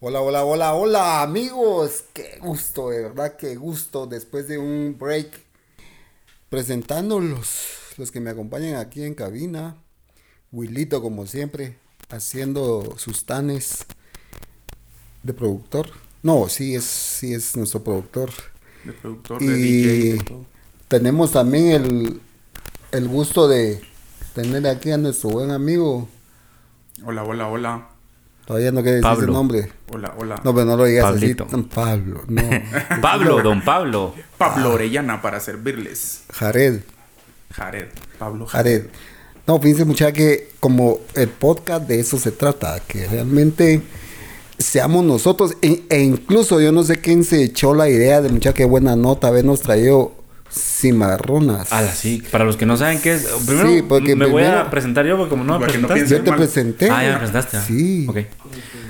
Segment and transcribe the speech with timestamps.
[0.00, 2.04] Hola, hola, hola, hola amigos.
[2.12, 5.28] Qué gusto, de verdad, qué gusto después de un break.
[6.48, 9.76] Presentando los, que me acompañan aquí en cabina.
[10.52, 11.78] Willito, como siempre,
[12.08, 13.86] haciendo sus tanes
[15.22, 15.90] de productor.
[16.22, 18.30] No, sí es, sí es nuestro productor.
[18.84, 20.46] De productor, Y de DJ, de todo.
[20.88, 22.20] tenemos también el,
[22.92, 23.80] el gusto de
[24.34, 26.08] tener aquí a nuestro buen amigo.
[27.04, 27.88] Hola, hola, hola.
[28.46, 29.70] Todavía no quiere decir su nombre.
[29.92, 30.40] Hola, hola.
[30.44, 31.46] No, pero no lo digas Pablito.
[31.46, 31.62] así.
[31.74, 32.42] Pablo, no.
[33.02, 34.14] Pablo, don Pablo.
[34.38, 36.22] Pablo Orellana para servirles.
[36.32, 36.80] Jared.
[37.52, 37.88] Jared.
[38.18, 38.82] Pablo Jared.
[38.82, 38.90] Jared.
[39.46, 43.82] No, fíjense mucha que como el podcast de eso se trata, que realmente
[44.58, 48.54] seamos nosotros, e, e incluso yo no sé quién se echó la idea de mucha
[48.54, 50.14] que buena nota habernos traído
[50.52, 51.72] cimarronas.
[51.72, 52.22] Ala, sí.
[52.30, 55.16] Para los que no saben qué es, primero Sí, porque me voy a presentar yo
[55.16, 56.16] porque como no me Para que no presentaste.
[56.18, 56.38] Yo te mal.
[56.38, 56.90] presenté.
[56.90, 57.56] Ah, ya me presentaste.
[57.56, 57.64] ah.
[57.66, 58.06] Sí.
[58.08, 58.18] Ok.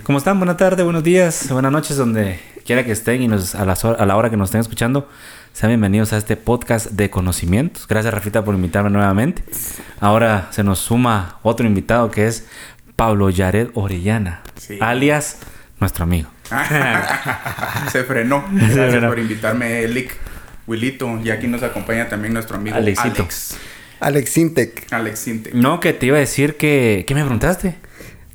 [0.04, 0.38] ¿Cómo están?
[0.38, 3.96] Buenas tardes, buenos días, buenas noches, donde quiera que estén y nos, a, las hor-
[3.98, 5.08] a la hora que nos estén escuchando.
[5.52, 7.88] Sean bienvenidos a este podcast de conocimientos.
[7.88, 9.42] Gracias, Rafita, por invitarme nuevamente.
[10.00, 12.44] Ahora se nos suma otro invitado que es
[12.94, 14.78] Pablo Yared Orellana, Sí.
[14.80, 15.38] alias
[15.80, 16.28] nuestro amigo.
[17.92, 18.44] Se frenó.
[18.52, 19.08] Gracias frenó.
[19.08, 20.12] por invitarme, Elic.
[20.66, 21.20] Willito.
[21.24, 23.22] Y aquí nos acompaña también nuestro amigo Alexito.
[23.22, 23.56] Alex.
[24.00, 24.92] Alex Sintec.
[24.92, 25.50] Alex Sinte.
[25.54, 27.04] No, que te iba a decir que...
[27.08, 27.76] ¿Qué me preguntaste?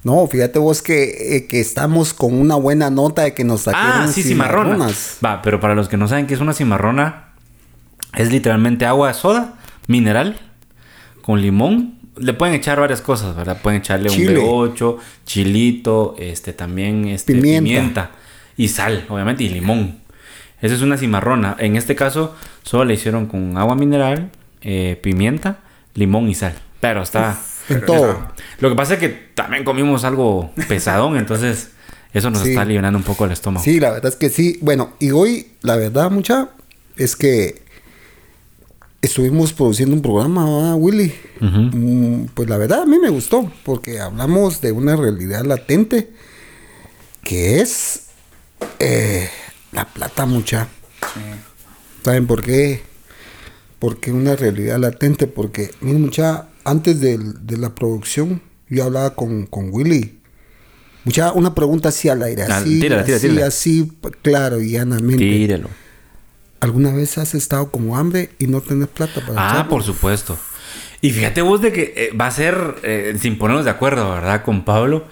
[0.03, 4.03] No, fíjate vos que, eh, que estamos con una buena nota de que nos sacaron
[4.03, 4.71] Ah, sí, cimarrona.
[4.73, 5.17] cimarronas.
[5.23, 7.25] Va, pero para los que no saben qué es una cimarrona,
[8.15, 10.39] es literalmente agua de soda, mineral,
[11.21, 11.99] con limón.
[12.17, 13.61] Le pueden echar varias cosas, ¿verdad?
[13.61, 14.39] Pueden echarle Chile.
[14.39, 17.63] un B8, chilito, este también este, Pimienta.
[17.63, 18.11] pimienta.
[18.57, 20.00] y sal, obviamente, y limón.
[20.61, 21.55] Esa es una cimarrona.
[21.59, 24.31] En este caso, solo le hicieron con agua mineral,
[24.61, 25.59] eh, pimienta,
[25.95, 26.55] limón y sal.
[26.79, 27.37] Pero está...
[27.69, 28.11] En todo.
[28.11, 31.69] está- Lo que pasa es que también comimos algo pesadón, entonces
[32.13, 32.49] eso nos Sí.
[32.49, 33.63] está aliviando un poco el estómago.
[33.63, 34.57] Sí, la verdad es que sí.
[34.61, 36.49] Bueno, y hoy, la verdad, mucha,
[36.97, 37.61] es que
[39.01, 41.13] estuvimos produciendo un programa, ¿verdad, Willy?
[41.39, 46.09] Mm, pues la verdad, a mí me gustó, porque hablamos de una realidad latente,
[47.23, 48.07] que es
[48.79, 49.29] eh,
[49.71, 50.67] la plata, mucha.
[51.13, 51.19] Sí.
[52.03, 52.81] ¿Saben por qué?
[53.79, 59.45] Porque una realidad latente, porque, miren, mucha, antes del- de, la producción, yo hablaba con,
[59.47, 60.19] con Willy.
[61.03, 63.47] Mucha, una pregunta así al aire, Ah, así, tírala, tírala, así, tírala.
[63.47, 65.17] así, p- claro y llanamente.
[65.17, 65.69] Tírelo.
[66.59, 70.37] ¿Alguna vez has estado como hambre y no tenés plata para Ah, por supuesto.
[71.01, 74.43] Y fíjate vos de que eh, va a ser, eh, sin ponernos de acuerdo, ¿verdad?
[74.43, 75.07] Con Pablo.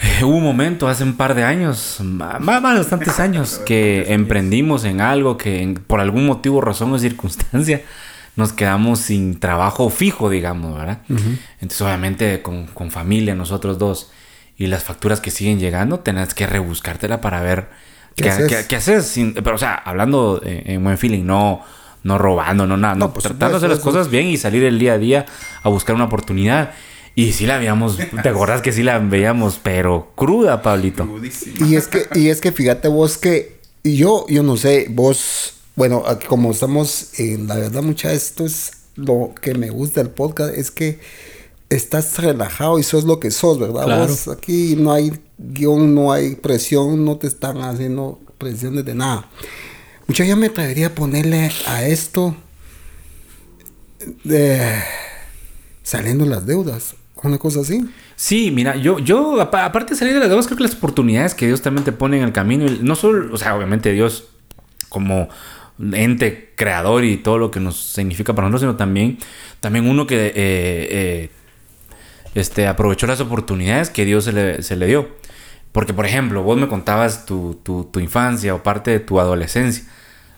[0.22, 5.00] Hubo un momento hace un par de años, más, más bastantes años, que emprendimos en
[5.00, 7.82] algo que por algún motivo, razón o circunstancia
[8.36, 11.00] nos quedamos sin trabajo fijo, digamos, ¿verdad?
[11.08, 14.10] Entonces, obviamente, con, con familia, nosotros dos,
[14.56, 17.68] y las facturas que siguen llegando, tenés que rebuscártela para ver
[18.16, 18.46] ¿Qué qué, haces?
[18.48, 19.06] qué- qué haces.
[19.06, 21.62] Sin- pero, o sea, hablando en buen feeling, no,
[22.02, 24.64] no robando, no nada, no, No, por tratando de hacer las cosas bien y salir
[24.64, 25.26] el día a día
[25.62, 26.70] a buscar una oportunidad.
[27.14, 31.08] Y sí la veíamos, ¿te acordás que sí la veíamos, pero cruda, Pablito?
[31.66, 35.54] Y es que, y es que fíjate vos que, y yo, yo no sé, vos,
[35.76, 40.10] bueno, aquí como estamos, en la verdad, mucha, esto es lo que me gusta del
[40.12, 41.00] podcast, es que
[41.68, 43.84] estás relajado y sos lo que sos, ¿verdad?
[43.84, 44.06] Claro.
[44.06, 49.28] Vos aquí no hay guion, no hay presión, no te están haciendo presiones de nada.
[50.06, 52.34] Mucha, yo me atrevería a ponerle a esto
[54.24, 54.82] de
[55.82, 56.94] saliendo las deudas,
[57.28, 57.84] una cosa así.
[58.16, 61.34] Sí, mira, yo, yo apa- aparte de salir de las deudas, creo que las oportunidades
[61.34, 64.28] que Dios también te pone en el camino, no solo, o sea, obviamente Dios
[64.88, 65.28] como
[65.92, 69.18] ente creador y todo lo que nos significa para nosotros, sino también,
[69.60, 71.30] también uno que eh, eh,
[72.34, 75.08] este, aprovechó las oportunidades que Dios se le, se le dio.
[75.72, 79.84] Porque, por ejemplo, vos me contabas tu, tu infancia o parte de tu adolescencia.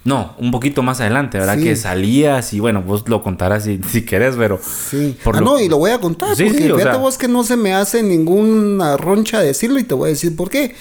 [0.04, 1.56] No, un poquito más adelante, ¿verdad?
[1.58, 1.62] Sí.
[1.64, 4.58] Que salías y bueno, vos lo contarás si, si querés, pero...
[4.90, 5.16] Sí.
[5.22, 6.34] por ah, lo- no, y lo voy a contar.
[6.36, 9.84] Sí, porque sí, fíjate sea- vos que no se me hace ninguna roncha decirlo y
[9.84, 10.74] te voy a decir por qué.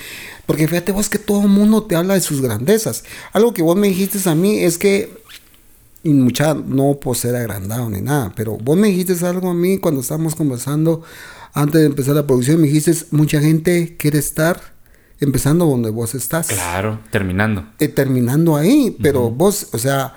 [0.48, 3.04] Porque fíjate vos que todo el mundo te habla de sus grandezas.
[3.32, 5.16] Algo que vos me dijiste a mí es que,
[6.04, 9.78] y mucha, no por ser agrandado ni nada, pero vos me dijiste algo a mí
[9.78, 11.04] cuando estábamos conversando
[11.54, 12.60] antes de empezar la producción.
[12.60, 14.60] Me dijiste, mucha gente quiere estar
[15.22, 16.48] empezando donde vos estás.
[16.48, 17.66] Claro, terminando.
[17.80, 20.16] eh, terminando ahí, pero vos, o sea,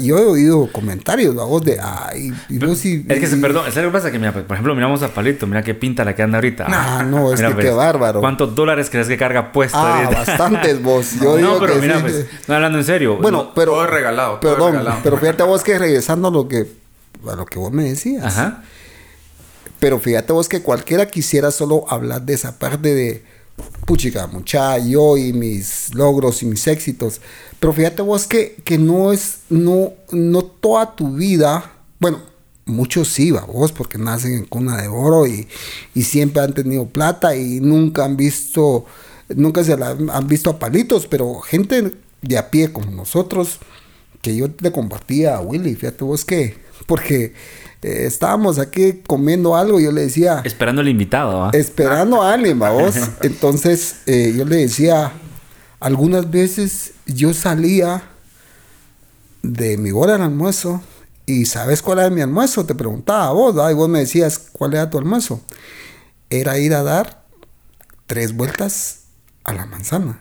[0.00, 3.04] yo he oído comentarios, la voz de, ay, y vos sí.
[3.08, 4.10] Es que se perdón, ¿sabes lo que pasa?
[4.10, 6.66] Que mira, por ejemplo, miramos a Palito, mira qué pinta la que anda ahorita.
[6.68, 8.20] Ah, no, es Mira, que pues, qué bárbaro.
[8.20, 10.18] ¿Cuántos dólares crees que carga puesto Ah, ahorita?
[10.24, 11.12] bastantes vos.
[11.22, 12.02] Yo no, digo pero que mira, sí.
[12.02, 13.18] pues, no hablando en serio.
[13.22, 13.72] Bueno, pero.
[13.72, 15.00] todo es regalado, todo es Perdón, regalado.
[15.04, 16.66] pero fíjate vos que regresando a lo que,
[17.30, 18.24] a lo que vos me decías.
[18.24, 18.64] Ajá.
[19.78, 23.24] Pero fíjate vos que cualquiera quisiera solo hablar de esa parte de,
[23.86, 27.20] puchica, mucha, yo y mis logros y mis éxitos.
[27.60, 32.20] Pero fíjate vos que, que no es, no, no toda tu vida, bueno,
[32.66, 35.48] muchos sí, va vos, porque nacen en cuna de oro y,
[35.94, 38.86] y siempre han tenido plata y nunca han visto,
[39.28, 41.92] nunca se la han visto a palitos, pero gente
[42.22, 43.58] de a pie como nosotros,
[44.22, 47.34] que yo le compartía a Willy, fíjate vos que, porque
[47.82, 50.40] eh, estábamos aquí comiendo algo y yo le decía...
[50.44, 51.50] Esperando al invitado, ¿va?
[51.52, 52.94] Esperando a alguien, ¿va vos.
[53.22, 55.12] Entonces eh, yo le decía,
[55.80, 58.02] algunas veces yo salía
[59.42, 60.82] de mi hora del almuerzo
[61.26, 62.64] y ¿sabes cuál era mi almuerzo?
[62.64, 63.70] Te preguntaba a vos, ¿va?
[63.70, 65.42] y vos me decías, ¿cuál era tu almuerzo?
[66.30, 67.24] Era ir a dar
[68.06, 69.04] tres vueltas
[69.44, 70.20] a la manzana.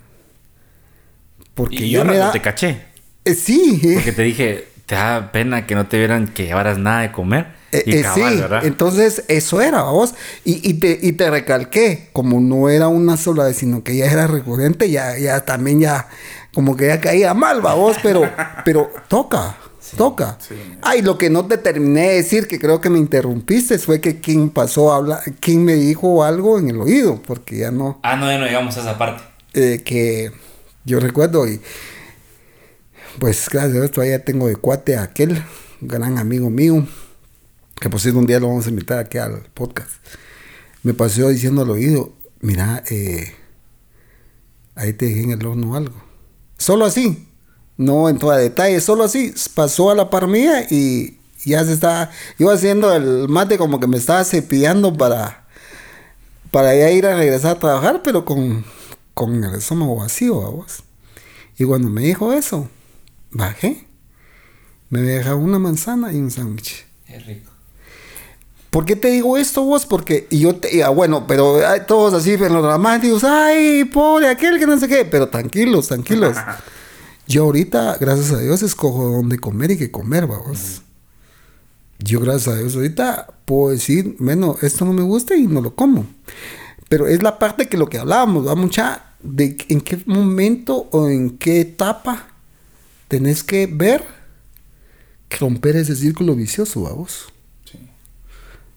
[1.53, 2.31] Porque y yo me no da...
[2.31, 2.85] te caché.
[3.25, 3.79] Eh, sí.
[3.93, 7.47] Porque te dije, te da pena que no te vieran que llevaras nada de comer.
[7.71, 8.65] Eh, y eh, cabal, sí, ¿verdad?
[8.65, 10.13] entonces eso era, vos.
[10.45, 14.05] Y, y, te, y te recalqué, como no era una sola vez, sino que ya
[14.05, 16.07] era recurrente, ya, ya también ya,
[16.53, 18.29] como que ya caía mal, vos, pero,
[18.65, 19.57] pero toca,
[19.97, 20.37] toca.
[20.39, 20.53] sí.
[20.83, 24.19] Ay, lo que no te terminé de decir, que creo que me interrumpiste, fue que
[24.19, 28.15] quien pasó a hablar, quien me dijo algo en el oído, porque ya no, Ah,
[28.15, 29.23] no, ya no llegamos a esa parte.
[29.55, 30.31] eh, que
[30.85, 31.59] yo recuerdo y
[33.19, 35.43] pues gracias a Dios todavía tengo de cuate a aquel
[35.81, 36.87] gran amigo mío
[37.79, 39.91] que por cierto un día lo vamos a invitar aquí al podcast
[40.83, 43.33] me pasó diciendo al oído mira eh,
[44.75, 45.95] ahí te dejé en el horno algo
[46.57, 47.27] solo así
[47.77, 52.11] no entró a detalle solo así pasó a la par mía y ya se está
[52.39, 55.43] iba haciendo el mate como que me estaba cepillando para
[56.53, 58.63] para ya ir a regresar a trabajar, pero con,
[59.15, 60.83] con el estómago vacío, vos.
[61.57, 62.69] Y cuando me dijo eso,
[63.33, 63.87] bajé.
[64.89, 66.85] Me dejaba una manzana y un sándwich.
[67.07, 67.51] Es rico.
[68.69, 69.85] ¿Por qué te digo esto vos?
[69.85, 74.29] Porque y yo te, ah, bueno, pero ay, todos así en los dramáticos, ay, pobre
[74.29, 76.37] aquel que no sé qué, pero tranquilos, tranquilos.
[77.27, 80.81] Yo ahorita, gracias a Dios, escojo dónde comer y qué comer, vamos.
[81.99, 85.73] Yo, gracias a Dios, ahorita puedo decir, bueno, esto no me gusta y no lo
[85.75, 86.05] como.
[86.89, 91.07] Pero es la parte que lo que hablábamos, va mucha de en qué momento o
[91.07, 92.32] en qué etapa
[93.07, 94.03] tenés que ver
[95.39, 97.25] romper ese círculo vicioso, vamos.
[97.69, 97.79] Sí.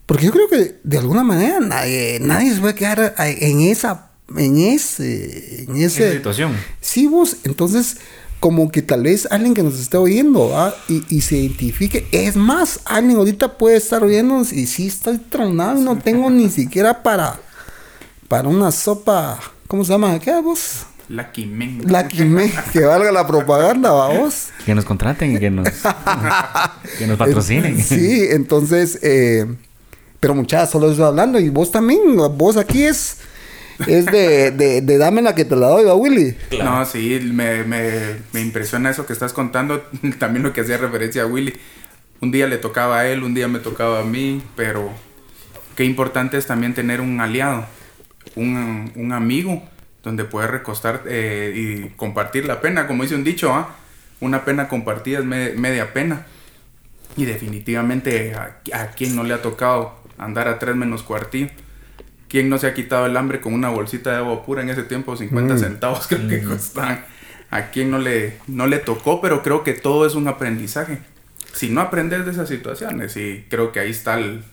[0.07, 4.59] Porque yo creo que de alguna manera nadie, nadie se puede quedar en esa, en
[4.59, 6.57] ese, en Esa situación.
[6.81, 7.99] Sí, vos, entonces,
[8.41, 10.75] como que tal vez alguien que nos esté oyendo ¿va?
[10.89, 12.07] y, y se identifique.
[12.13, 16.51] Es más, alguien ahorita puede estar oyéndonos y sí estoy tronado y no tengo ni
[16.51, 17.41] siquiera para,
[18.29, 19.41] para una sopa.
[19.67, 20.19] ¿Cómo se llama?
[20.21, 20.87] ¿Qué vos?
[21.09, 21.83] Lucky Men.
[21.87, 24.49] La que, me, que valga la propaganda, ¿va vos.
[24.65, 25.69] Que nos contraten y que nos,
[26.99, 27.83] que nos patrocinen.
[27.83, 29.47] Sí, entonces, eh,
[30.19, 32.01] pero muchachas, solo estoy hablando y vos también,
[32.37, 33.19] vos aquí es,
[33.87, 36.37] es de, de, de dame la que te la doy, ¿va, Willy?
[36.63, 37.91] No, sí, me, me,
[38.33, 39.83] me impresiona eso que estás contando.
[40.19, 41.55] También lo que hacía referencia a Willy.
[42.21, 44.91] Un día le tocaba a él, un día me tocaba a mí, pero
[45.77, 47.67] qué importante es también tener un aliado,
[48.35, 49.63] un, un amigo,
[50.07, 52.87] donde poder recostar eh, y compartir la pena.
[52.87, 53.75] Como dice un dicho, ¿ah?
[54.21, 56.27] una pena compartida es me- media pena.
[57.17, 61.49] Y definitivamente a, a quien no le ha tocado andar a tres menos cuartillo.
[62.29, 64.85] ¿Quién no se ha quitado el hambre con una bolsita de agua pura en ese
[64.85, 65.17] tiempo?
[65.17, 65.59] 50 Mm.
[65.59, 67.05] centavos creo que costaban.
[67.51, 70.99] A quien no le, no le tocó, pero creo que todo es un aprendizaje.
[71.53, 74.45] Si no aprendes de esas situaciones, y creo que ahí está el,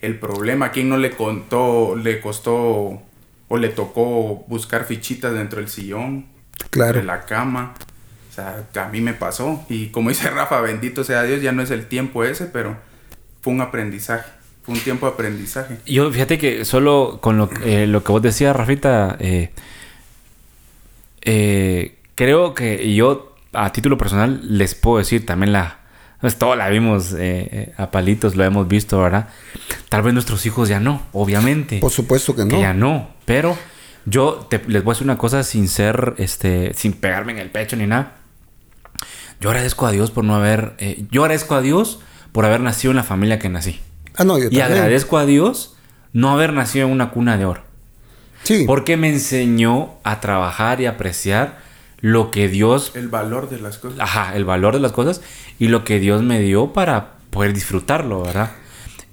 [0.00, 0.66] el problema.
[0.66, 3.02] ¿A quién no le contó, le costó
[3.48, 6.26] o le tocó buscar fichitas dentro del sillón?
[6.70, 6.98] Claro.
[6.98, 7.74] De la cama.
[8.30, 9.64] O sea, que a mí me pasó.
[9.68, 12.76] Y como dice Rafa, bendito sea Dios, ya no es el tiempo ese, pero
[13.40, 14.30] fue un aprendizaje.
[14.62, 15.78] Fue un tiempo de aprendizaje.
[15.86, 19.50] Yo, fíjate que solo con lo, eh, lo que vos decías, Rafita, eh,
[21.22, 25.77] eh, creo que yo, a título personal, les puedo decir también la.
[26.20, 27.16] Pues todo la vimos eh,
[27.52, 29.28] eh, a palitos, lo hemos visto, ¿verdad?
[29.88, 31.78] Tal vez nuestros hijos ya no, obviamente.
[31.78, 32.60] Por supuesto que que no.
[32.60, 33.08] ya no.
[33.24, 33.56] Pero
[34.04, 37.50] yo te- les voy a decir una cosa sin ser, este, sin pegarme en el
[37.50, 38.14] pecho ni nada.
[39.40, 42.00] Yo agradezco a Dios por no haber, eh, yo agradezco a Dios
[42.32, 43.80] por haber nacido en la familia que nací.
[44.16, 44.72] Ah, no, yo Y también.
[44.72, 45.76] agradezco a Dios
[46.12, 47.62] no haber nacido en una cuna de oro.
[48.42, 48.64] Sí.
[48.66, 51.58] Porque me enseñó a trabajar y apreciar
[52.00, 53.98] lo que Dios, El valor de las cosas.
[54.00, 55.20] ajá, el valor de las cosas
[55.58, 58.52] y lo que Dios me dio para poder disfrutarlo, ¿verdad?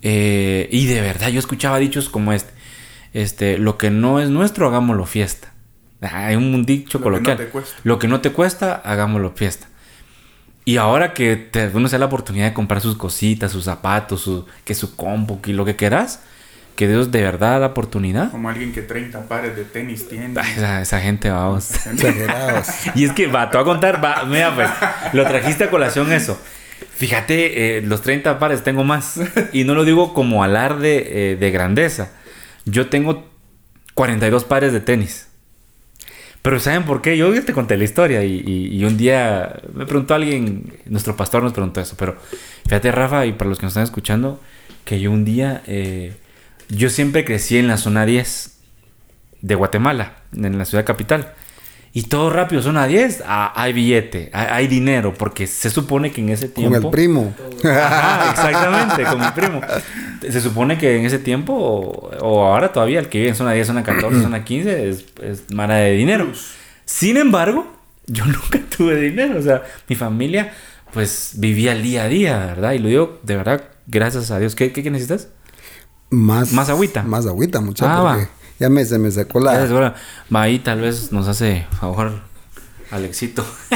[0.02, 2.54] Eh, y de verdad, yo escuchaba dichos como este,
[3.14, 5.54] este, lo que no es nuestro, hagámoslo fiesta.
[6.02, 7.76] Hay un dicho Lo que no te cuesta.
[7.84, 9.68] Lo que no te cuesta, hagámoslo fiesta.
[10.66, 14.22] Y ahora que te, uno se da la oportunidad de comprar sus cositas, sus zapatos,
[14.22, 16.22] su, que su compu, que lo que quieras,
[16.76, 18.32] que Dios de verdad da oportunidad.
[18.32, 20.40] Como alguien que 30 pares de tenis tiene.
[20.40, 21.72] Esa, esa gente, vamos.
[21.88, 22.68] Exagerados.
[22.96, 24.70] Y es que, va, te voy a contar, va, mira, pues,
[25.14, 26.40] lo trajiste a colación eso.
[26.98, 29.20] Fíjate, eh, los 30 pares tengo más.
[29.54, 32.12] Y no lo digo como alarde eh, de grandeza.
[32.66, 33.26] Yo tengo
[33.94, 35.28] 42 pares de tenis.
[36.42, 37.18] Pero ¿saben por qué?
[37.18, 41.42] Yo te conté la historia y, y- y un día me preguntó alguien, nuestro pastor
[41.42, 42.18] nos preguntó eso, pero
[42.66, 44.40] fíjate Rafa y para los que nos están escuchando,
[44.84, 46.14] que yo un día, eh,
[46.70, 48.58] yo siempre crecí en la zona 10
[49.42, 51.34] de Guatemala, en la ciudad capital.
[51.94, 56.20] Y todo rápido, zona 10, ah, hay billete, hay, hay dinero, porque se supone que
[56.20, 56.76] en ese tiempo...
[56.76, 57.34] Con el primo.
[57.64, 59.62] Ajá, exactamente, con mi primo.
[60.30, 63.54] Se supone que en ese tiempo, o, o ahora todavía, el que vive en zona
[63.54, 66.30] 10, zona 14, zona 15, es, es mara de dinero.
[66.84, 67.66] Sin embargo,
[68.08, 69.40] yo nunca tuve dinero.
[69.40, 70.52] O sea, mi familia,
[70.92, 72.74] pues, vivía el día a día, ¿verdad?
[72.74, 74.54] Y lo digo de verdad, gracias a Dios.
[74.54, 75.30] ¿Qué, qué, qué necesitas?
[76.10, 77.04] Más, Más agüita.
[77.04, 77.96] Más agüita, muchachos.
[77.98, 78.30] Ah, va.
[78.60, 79.52] ya me, se me secó la.
[79.52, 79.94] Gracias, bueno,
[80.34, 82.22] va ahí tal vez nos hace favor
[82.92, 83.46] Alexito.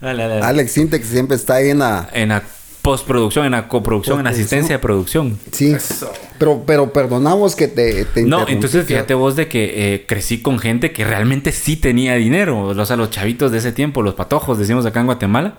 [0.00, 0.46] Dale, dale, dale.
[0.46, 2.08] Alex Sintex siempre está ahí en la.
[2.14, 2.42] En la
[2.82, 5.38] postproducción, en la coproducción, en asistencia de producción.
[5.52, 5.72] Sí.
[5.72, 6.10] Eso.
[6.38, 10.58] Pero, pero perdonamos que te, te No, entonces fíjate vos de que eh, crecí con
[10.58, 12.62] gente que realmente sí tenía dinero.
[12.62, 15.58] O sea, los chavitos de ese tiempo, los patojos, decimos acá en Guatemala.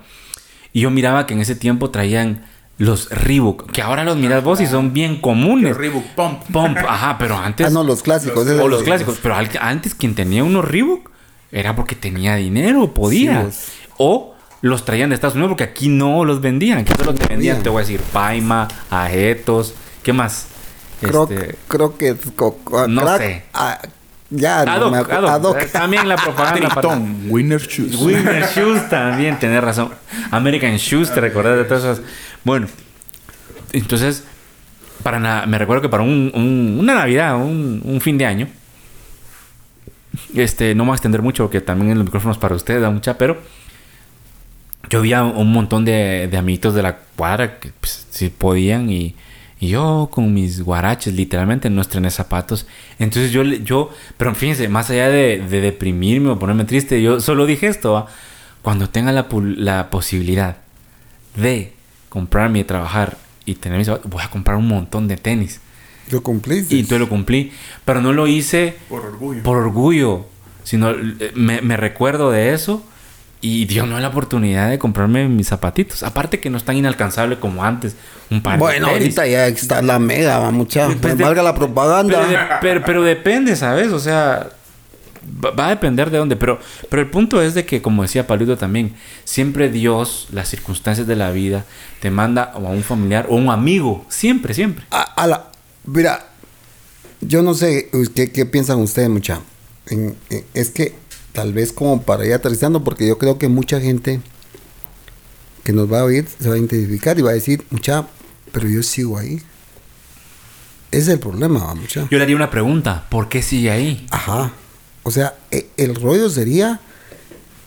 [0.72, 2.46] Y yo miraba que en ese tiempo traían
[2.84, 5.76] los Reebok, que ahora los miras vos y son bien comunes.
[5.76, 6.42] Reebok Pump.
[6.52, 7.68] Pump, ajá, pero antes...
[7.68, 8.44] Ah, no, los clásicos.
[8.46, 9.18] esos o los clásicos.
[9.22, 11.08] Pero al- antes quien tenía unos Reebok
[11.52, 13.50] era porque tenía dinero, podía.
[13.52, 16.78] Sí, o los traían de Estados Unidos porque aquí no los vendían.
[16.78, 20.48] Aquí solo te vendían, te voy a decir, Paima, Aetos, ¿qué más?
[21.00, 22.16] Creo, Este, creo que.
[22.34, 23.44] co- co- No crack- sé.
[23.54, 23.78] ah,
[24.34, 25.30] ya, no Ad hoc, me acu- ad hoc.
[25.30, 25.62] ad hoc.
[25.62, 26.68] Eh, También la propaganda.
[26.68, 27.16] para- Triton.
[27.28, 27.96] Winner Shoes.
[27.96, 29.90] Winner Shoes también, tenés razón.
[30.30, 32.00] American Shoes, te recordás de todas esas.
[32.44, 32.66] Bueno,
[33.72, 34.24] entonces,
[35.02, 38.48] para na- me recuerdo que para un, un- una Navidad, un, un fin de año,
[40.34, 42.90] este, no me voy a extender mucho porque también el micrófono es para ustedes, da
[42.90, 43.38] mucha, pero
[44.90, 48.90] yo vi a un montón de, de amiguitos de la cuadra que pues, sí podían
[48.90, 49.14] y,
[49.62, 52.66] y yo con mis guaraches literalmente no estrené zapatos.
[52.98, 57.46] Entonces yo, yo pero fíjense, más allá de, de deprimirme o ponerme triste, yo solo
[57.46, 58.06] dije esto, ¿va?
[58.62, 60.56] cuando tenga la, posibilidad
[61.36, 61.74] de
[62.08, 65.60] comprarme y trabajar y tener mis zapatos, voy a comprar un montón de tenis.
[66.10, 66.74] Lo cumpliste.
[66.74, 67.52] Y entonces lo cumplí,
[67.84, 69.44] pero no lo hice Por orgullo.
[69.44, 70.26] por orgullo,
[70.64, 72.84] sino eh, me, me recuerdo de eso
[73.42, 76.02] y Dios no da la oportunidad de comprarme mis zapatitos.
[76.04, 77.94] Aparte que no es tan inalcanzable como antes.
[78.30, 80.88] Un par Bueno, de ahorita ya está la mega, va mucha.
[81.00, 82.18] Pues de- valga la propaganda.
[82.20, 83.88] Pero, de- pero, pero depende, ¿sabes?
[83.92, 84.48] O sea,
[85.44, 86.36] va, a depender de dónde.
[86.36, 88.94] Pero, pero el punto es de que, como decía Paludo también,
[89.24, 91.64] siempre Dios, las circunstancias de la vida,
[92.00, 94.06] te manda a un familiar o a un amigo.
[94.08, 94.84] Siempre, siempre.
[94.90, 95.46] A, a la,
[95.84, 96.26] mira,
[97.20, 99.40] yo no sé uy, qué, qué piensan ustedes, mucha.
[99.86, 100.94] En- en- es que
[101.32, 104.20] tal vez como para ir aterrizando, porque yo creo que mucha gente
[105.64, 108.06] que nos va a oír se va a identificar y va a decir, mucha,
[108.52, 109.42] pero yo sigo ahí.
[110.90, 112.06] Ese es el problema, mucha.
[112.10, 113.06] Yo le haría una pregunta.
[113.08, 114.06] ¿Por qué sigue ahí?
[114.10, 114.52] Ajá.
[115.04, 116.80] O sea, e- el rollo sería,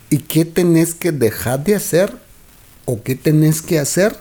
[0.10, 2.16] ¿y qué tenés que dejar de hacer
[2.86, 4.16] o qué tenés que hacer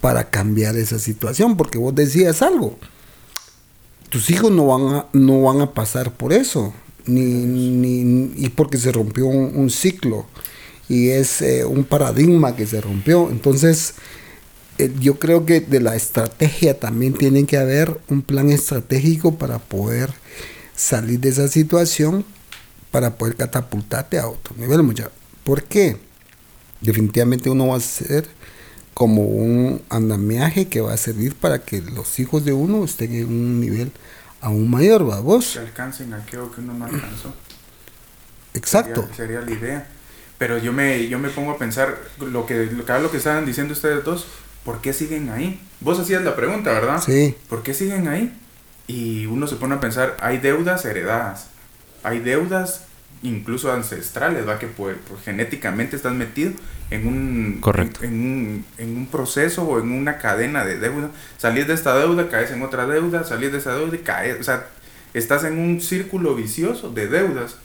[0.00, 1.56] para cambiar esa situación?
[1.56, 2.78] Porque vos decías algo.
[4.10, 6.72] Tus hijos no van a, no van a pasar por eso.
[7.06, 10.26] Ni, ni, y porque se rompió un, un ciclo.
[10.88, 13.30] Y es eh, un paradigma que se rompió.
[13.30, 13.94] Entonces,
[14.78, 19.58] eh, yo creo que de la estrategia también tiene que haber un plan estratégico para
[19.58, 20.12] poder
[20.74, 22.24] salir de esa situación,
[22.90, 24.82] para poder catapultarte a otro nivel.
[24.82, 25.10] Mucha.
[25.44, 25.96] ¿Por qué?
[26.80, 28.26] Definitivamente uno va a ser
[28.94, 33.26] como un andamiaje que va a servir para que los hijos de uno estén en
[33.26, 33.92] un nivel
[34.44, 35.52] aún mayor, ¿va vos?
[35.54, 37.34] Que alcancen aquello que uno no alcanzó.
[38.54, 39.02] Exacto.
[39.02, 39.86] Sería, sería la idea.
[40.38, 43.46] Pero yo me, yo me pongo a pensar lo que, lo, que- lo que estaban
[43.46, 44.26] diciendo ustedes dos.
[44.64, 45.60] ¿Por qué siguen ahí?
[45.80, 47.02] Vos hacías la pregunta, ¿verdad?
[47.04, 47.36] Sí.
[47.48, 48.34] ¿Por qué siguen ahí?
[48.86, 51.48] Y uno se pone a pensar, hay deudas heredadas.
[52.02, 52.82] Hay deudas
[53.24, 54.58] incluso ancestrales, ¿va?
[54.60, 54.68] Que
[55.24, 56.52] genéticamente estás metido
[56.90, 58.04] en un, Correcto.
[58.04, 61.10] En, en un, en un proceso o en una cadena de deuda.
[61.38, 64.38] Salís de esta deuda, caes en otra deuda, salís de esa deuda y caes.
[64.38, 64.66] O sea,
[65.14, 67.56] estás en un círculo vicioso de deudas.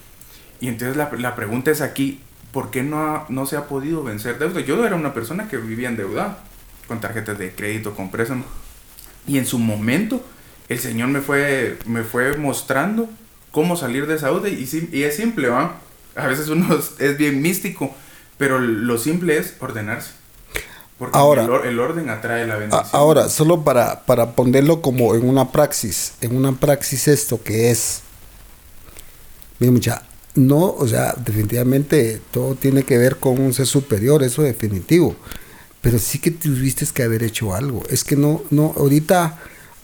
[0.62, 2.20] Y entonces la, la pregunta es aquí,
[2.52, 4.62] ¿por qué no, ha- no se ha podido vencer deuda?
[4.62, 6.40] Yo era una persona que vivía endeudada,
[6.88, 8.46] con tarjetas de crédito, con préstamos.
[9.28, 10.26] Y en su momento,
[10.70, 13.10] el Señor me fue, me fue mostrando
[13.52, 14.50] cómo salir de esa deuda.
[14.50, 15.80] Y, y es simple, ¿va?
[16.16, 17.94] A veces uno es, bien místico,
[18.38, 20.12] pero lo simple es ordenarse.
[20.98, 22.86] Porque Ahora- el, or- el orden atrae la bendición.
[22.92, 28.02] Ahora, solo para, para ponerlo como en una praxis, en una praxis esto que es,
[29.60, 30.04] mira mucha,
[30.36, 35.16] no, o sea, definitivamente todo tiene que ver con un ser superior, eso definitivo,
[35.82, 39.40] pero sí que tuviste que haber hecho algo, es que no, no, ahorita,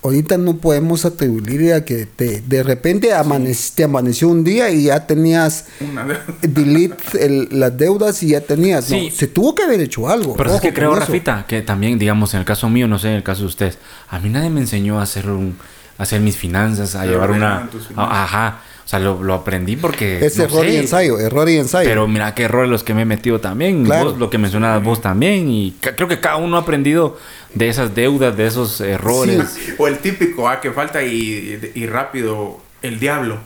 [0.05, 4.83] ahorita no podemos atribuirle a que te, de repente amanec- te amaneció un día y
[4.83, 5.65] ya tenías
[6.41, 9.09] delete el- las deudas y ya tenías, Sí.
[9.09, 10.35] no, se tuvo que haber hecho algo.
[10.35, 11.01] Pero es que creo, eso.
[11.01, 13.77] Rafita, que también, digamos, en el caso mío, no sé, en el caso de ustedes,
[14.09, 15.55] a mí nadie me enseñó a hacer un,
[15.97, 20.37] a hacer mis finanzas, a llevar una, ajá, o sea, lo, lo aprendí porque Es
[20.37, 21.89] no error y sé, ensayo, error y ensayo.
[21.89, 24.11] Pero mira qué errores los que me he metido también, Claro.
[24.11, 27.17] vos, lo que mencionabas vos también, y creo que cada uno ha aprendido
[27.55, 29.57] de esas deudas, de esos errores.
[29.79, 33.39] O el típico, ah, que falta y, y rápido, el diablo.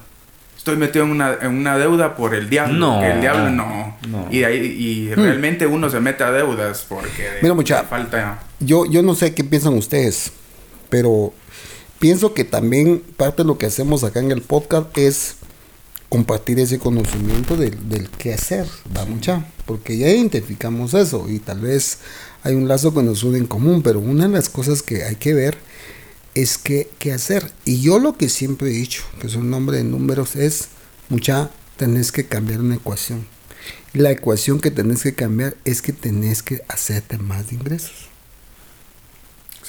[0.58, 2.74] Estoy metido en una, en una deuda por el diablo.
[2.78, 3.02] No.
[3.02, 3.98] el diablo no.
[4.10, 4.28] No.
[4.30, 8.40] Y, ahí, y realmente uno se mete a deudas porque Mira, mucha- falta.
[8.60, 10.34] Yo, yo no sé qué piensan ustedes,
[10.90, 11.34] pero
[12.00, 15.36] pienso que también parte de lo que hacemos acá en el podcast es
[16.10, 19.46] compartir ese conocimiento del, del qué hacer, ¿va mucha?
[19.66, 22.00] Porque ya identificamos eso y tal vez
[22.42, 25.16] hay un lazo que nos une en común, pero una de las cosas que hay
[25.16, 25.58] que ver
[26.34, 27.52] es qué, qué hacer.
[27.66, 30.70] Y yo lo que siempre he dicho, que es un nombre de números, es,
[31.10, 33.28] mucha, tenés que cambiar una ecuación.
[33.94, 38.09] Y la ecuación que tenés que cambiar es que tenés que hacerte más de ingresos.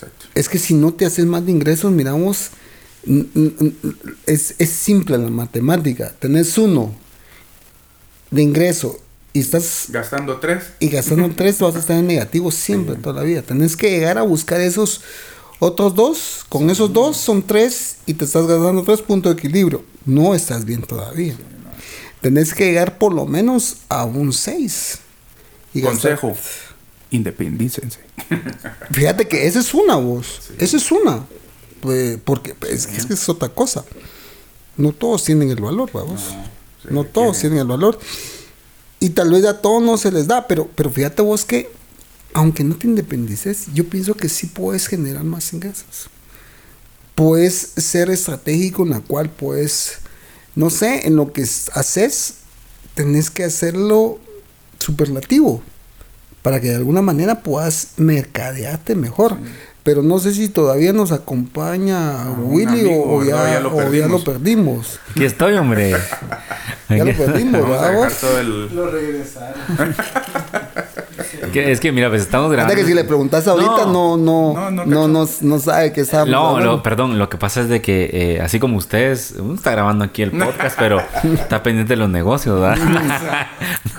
[0.03, 0.27] Exacto.
[0.35, 2.51] Es que si no te haces más de ingresos, miramos,
[4.27, 6.13] es, es simple la matemática.
[6.19, 6.95] Tenés uno
[8.31, 8.99] de ingreso
[9.33, 10.65] y estás Gastando tres.
[10.81, 13.43] y gastando tres, vas a estar en negativo siempre, toda la vida.
[13.43, 15.03] Tenés que llegar a buscar esos
[15.59, 16.45] otros dos.
[16.49, 19.85] Con esos dos son tres y te estás gastando tres puntos de equilibrio.
[20.07, 21.37] No estás bien todavía.
[22.21, 24.99] Tenés que llegar por lo menos a un seis.
[25.73, 26.37] Y gastar- Consejo.
[27.11, 27.99] Independícense.
[28.93, 30.51] Fíjate que esa es una voz.
[30.59, 31.27] Esa es una.
[31.81, 33.85] Pues, porque es, es que es otra cosa.
[34.77, 36.23] No todos tienen el valor, vamos.
[36.89, 37.99] No, todos tienen el valor.
[39.01, 41.71] Y tal vez a todos no se les da, pero, pero fíjate vos que,
[42.33, 46.09] aunque no te independices, yo pienso que sí puedes generar más ingresos.
[47.15, 49.99] Puedes ser estratégico en la cual puedes,
[50.55, 52.35] no sé, en lo que haces,
[52.95, 54.19] tenés que hacerlo
[54.79, 55.63] superlativo
[56.43, 59.37] para que de alguna manera puedas mercadearte mejor.
[59.83, 63.69] Pero no sé si todavía nos acompaña un Willy amigo, o, ya, no, ya lo
[63.75, 64.11] o ya perdimos.
[64.11, 65.01] lo perdimos.
[65.13, 65.97] Aquí estoy, hombre.
[66.91, 68.21] Ya lo perdimos, Vamos a ¿verdad dejar vos?
[68.21, 68.77] todo el.
[68.77, 69.55] Lo regresaron.
[71.53, 72.75] Que- es que mira, pues estamos grabando.
[72.75, 75.39] que si le preguntas ahorita no no No, no no no, cachó.
[75.43, 78.59] no, sabe que está No, lo- perdón, lo que pasa es de que eh, así
[78.61, 81.03] como ustedes, uno está grabando aquí el podcast, pero
[81.35, 82.79] está pendiente de los negocios, ¿verdad?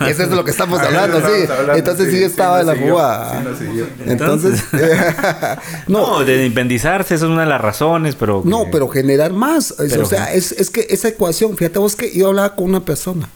[0.08, 1.44] Eso es de lo que estamos Ah, hablando, eso sí.
[1.76, 3.38] Entonces sí, sí, estaba sí en la jugada.
[3.38, 3.86] sí nos siguió.
[4.06, 4.64] Entonces,
[5.86, 8.42] no, no, de independizarse, esa es una de las razones, pero...
[8.44, 9.72] no, pero generar más.
[9.78, 13.28] O sea, es, es que esa ecuación, fíjate vos que yo hablaba con una persona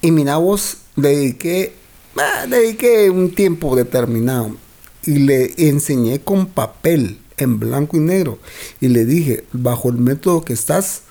[0.00, 1.74] y mira vos, le dediqué,
[2.20, 4.56] ah, dediqué un tiempo determinado
[5.04, 8.38] y le enseñé con papel en blanco y negro
[8.80, 11.02] y le dije, bajo el método que estás,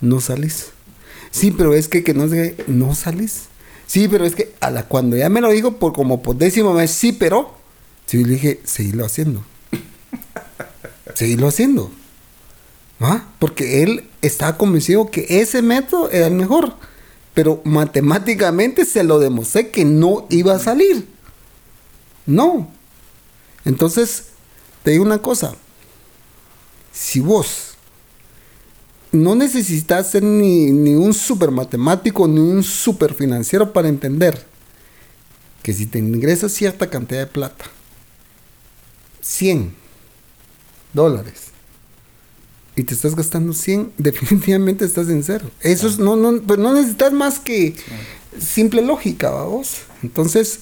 [0.00, 0.68] no salís.
[1.30, 3.44] Sí, pero es que, que no sé, no salís.
[3.86, 6.72] Sí, pero es que a la, cuando ya me lo dijo por como por décima
[6.72, 7.54] vez, sí, pero,
[8.06, 9.44] sí, le dije, seguirlo haciendo.
[11.14, 11.90] seguirlo haciendo.
[13.00, 13.26] ¿Ah?
[13.38, 16.74] Porque él estaba convencido que ese método era el mejor.
[17.36, 21.06] Pero matemáticamente se lo demostré que no iba a salir.
[22.24, 22.70] No.
[23.66, 24.28] Entonces,
[24.82, 25.54] te digo una cosa.
[26.94, 27.74] Si vos
[29.12, 34.46] no necesitas ser ni, ni un super matemático ni un super financiero para entender
[35.62, 37.66] que si te ingresas cierta cantidad de plata,
[39.20, 39.74] 100
[40.94, 41.48] dólares,
[42.76, 45.50] y te estás gastando 100, definitivamente estás en cero.
[45.60, 47.74] Eso es, no, no, pues no necesitas más que
[48.38, 49.78] simple lógica, vamos.
[50.02, 50.60] Entonces,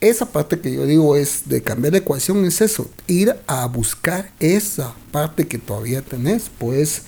[0.00, 4.32] esa parte que yo digo es de cambiar la ecuación, es eso, ir a buscar
[4.40, 6.50] esa parte que todavía tenés.
[6.58, 7.02] Pues,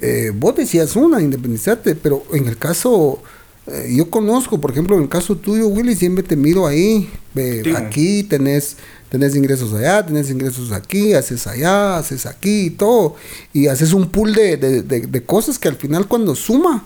[0.00, 3.22] eh, vos decías una, independizarte, pero en el caso,
[3.66, 7.62] eh, yo conozco, por ejemplo, en el caso tuyo, Willy, siempre te miro ahí, eh,
[7.76, 8.76] aquí tenés,
[9.08, 13.16] tenés ingresos allá, tenés ingresos aquí, haces allá, haces aquí y todo,
[13.52, 16.84] y haces un pool de, de- de- de cosas que al final cuando suma,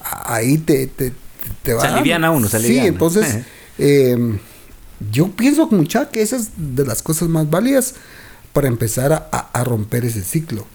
[0.00, 1.12] ahí te, te,
[1.62, 2.88] te va Se aliviana uno, se Sí, aliviana.
[2.88, 3.38] entonces,
[3.78, 4.38] eh,
[5.10, 7.94] yo pienso mucha que esa es de las cosas más válidas
[8.52, 10.66] para empezar a, a- a romper ese ciclo.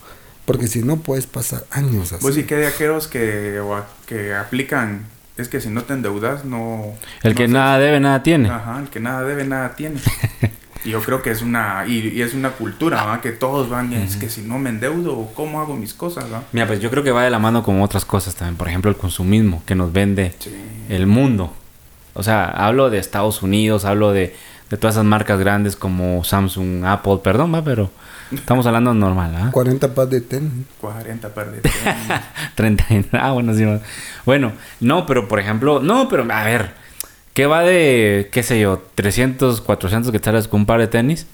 [0.45, 2.21] Porque si no, puedes pasar años así.
[2.21, 5.05] Pues sí que hay aquellos que, a- que aplican
[5.37, 6.93] es que si no te endeudas, no...
[7.23, 8.49] El que nada debe, nada tiene.
[8.49, 9.99] Ajá, el que nada debe, nada tiene.
[10.83, 13.21] y yo creo que es una, y, y es una cultura, ¿va?
[13.21, 16.43] Que todos van, es que si no me endeudo, ¿cómo hago mis cosas, va?
[16.51, 18.55] Mira, pues yo creo que va de la mano con otras cosas también.
[18.57, 20.51] Por ejemplo, el consumismo que nos vende Sí.
[20.89, 21.53] el mundo.
[22.13, 24.35] O sea, hablo de Estados Unidos, hablo de,
[24.69, 27.89] de todas esas marcas grandes como Samsung, Apple, perdón, va, pero
[28.33, 29.49] estamos hablando normal, ¿ah?
[29.51, 30.51] 40 pas de tenis.
[30.79, 31.75] 40 par de tenis.
[32.55, 33.63] 30 y- ah, bueno, sí.
[33.63, 33.79] no.
[34.25, 36.71] Bueno, no, pero por ejemplo, no, pero a ver,
[37.33, 41.27] ¿qué va de, qué sé yo, 300, 400 quetzales con un par de tenis?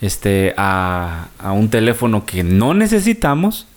[0.00, 3.68] Este, a, a un teléfono que no necesitamos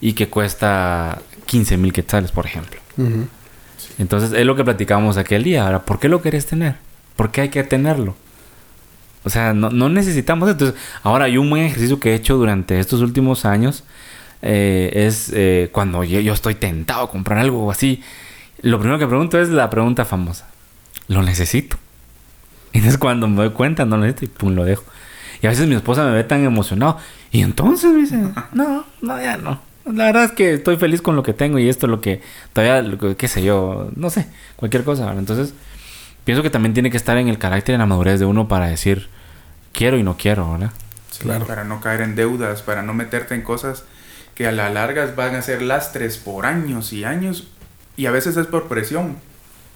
[0.00, 2.80] y que cuesta 15 mil quetzales, por ejemplo.
[3.98, 5.64] Entonces, es lo que platicábamos aquel día.
[5.66, 6.76] Ahora, ¿por qué lo querés tener?
[7.16, 8.16] ¿Por qué hay que tenerlo?
[9.24, 10.48] O sea, no, no necesitamos.
[10.50, 13.84] Entonces, ahora hay un buen ejercicio que he hecho durante estos últimos años.
[14.42, 18.02] eh, es eh, cuando yo, yo estoy tentado a comprar algo así.
[18.62, 20.49] Lo primero que pregunto es la pregunta famosa.
[21.10, 21.76] ¿Lo necesito?
[22.72, 24.84] Y entonces cuando me doy cuenta, no lo necesito y pum, lo dejo.
[25.42, 26.98] Y a veces mi esposa me ve tan emocionado.
[27.32, 28.16] Y entonces me dice,
[28.52, 29.60] no, no, ya no.
[29.86, 32.20] La verdad es que estoy feliz con lo que tengo y esto es lo que
[32.52, 35.04] todavía, lo que- qué sé yo, no sé, cualquier cosa.
[35.06, 35.18] ¿verdad?
[35.20, 35.54] Entonces,
[36.24, 38.46] pienso que también tiene que estar en el carácter y en la madurez de uno
[38.46, 39.08] para decir,
[39.72, 40.70] quiero y no quiero, ¿verdad?
[41.10, 41.46] Sí, Claro.
[41.46, 43.84] Para no caer en deudas, para no meterte en cosas
[44.34, 47.48] que a la larga van a ser lastres por años y años.
[47.96, 49.16] Y a veces es por presión,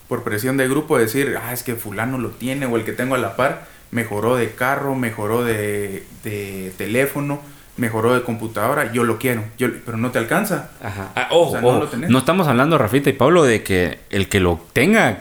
[0.09, 3.15] por presión de grupo, decir, ah, es que fulano lo tiene o el que tengo
[3.15, 7.41] a la par mejoró de carro, mejoró de, de teléfono,
[7.77, 10.71] mejoró de computadora, yo lo quiero, yo, pero no te alcanza.
[10.83, 11.13] Ajá.
[11.15, 12.11] Ah, ojo, O sea, no ojo, lo tenés.
[12.11, 15.19] no estamos hablando, Rafita y Pablo, de que el que lo tenga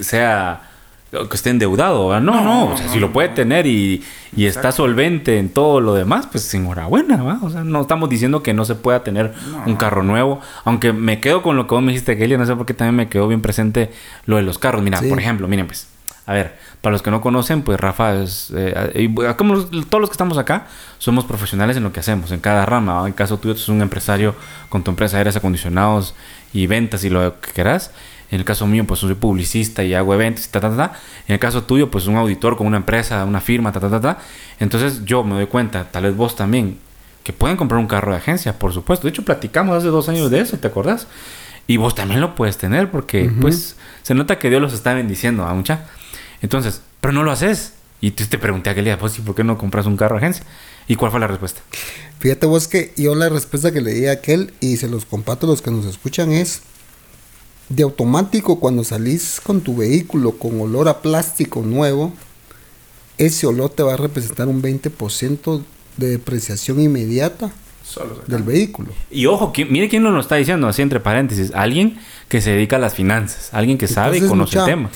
[0.00, 0.65] sea
[1.10, 2.08] que esté endeudado.
[2.08, 2.22] ¿verdad?
[2.22, 3.34] No, no, No, o sea, no, si lo puede no.
[3.34, 4.02] tener y,
[4.36, 7.38] y está solvente en todo lo demás, pues enhorabuena, ¿va?
[7.42, 9.32] O sea, no estamos diciendo que no se pueda tener
[9.66, 12.54] un carro nuevo, aunque me quedo con lo que vos me dijiste, Kelly, no sé
[12.56, 13.90] por qué también me quedó bien presente
[14.26, 14.82] lo de los carros.
[14.82, 15.08] Mira, Sí.
[15.08, 15.88] por ejemplo, miren pues,
[16.26, 20.00] a ver, para los que no conocen, pues Rafa es, eh, y como los- todos
[20.00, 20.66] los que estamos acá,
[20.98, 23.00] somos profesionales en lo que hacemos, en cada rama.
[23.02, 23.06] ¿va?
[23.06, 24.34] En caso tuyo, tú eres un empresario
[24.68, 26.14] con tu empresa de aires acondicionados
[26.52, 27.92] y ventas y lo que quieras.
[28.30, 30.92] En el caso mío, pues soy publicista y hago eventos y ta, ta, ta, ta.
[31.28, 34.00] En el caso tuyo, pues un auditor con una empresa, una firma, ta, ta, ta,
[34.00, 34.18] ta.
[34.58, 36.78] Entonces yo me doy cuenta, tal vez vos también,
[37.22, 39.06] que pueden comprar un carro de agencia, por supuesto.
[39.06, 41.06] De hecho, platicamos hace dos años de eso, ¿te acordás?
[41.66, 45.44] Y vos también lo puedes tener porque, pues, se nota que Dios los está bendiciendo
[45.44, 45.86] a mucha.
[46.42, 47.72] Entonces, pero no lo haces.
[48.00, 50.24] Y te, te pregunté aquel día, pues, ¿y por qué no compras un carro de
[50.24, 50.44] agencia?
[50.86, 51.62] ¿Y cuál fue la respuesta?
[52.20, 55.46] Fíjate vos que yo la respuesta que le di a aquel y se los comparto
[55.46, 56.62] a los que nos escuchan es
[57.68, 62.12] de automático cuando salís con tu vehículo con olor a plástico nuevo,
[63.18, 65.62] ese olor te va a representar un 20%
[65.96, 67.50] de depreciación inmediata
[67.82, 68.88] Solo del vehículo.
[69.10, 71.52] Y ojo, qui- mire quién nos lo está diciendo, así entre paréntesis.
[71.54, 71.98] Alguien
[72.28, 74.90] que se dedica a las finanzas, alguien que sabe y conoce mucha- el tema.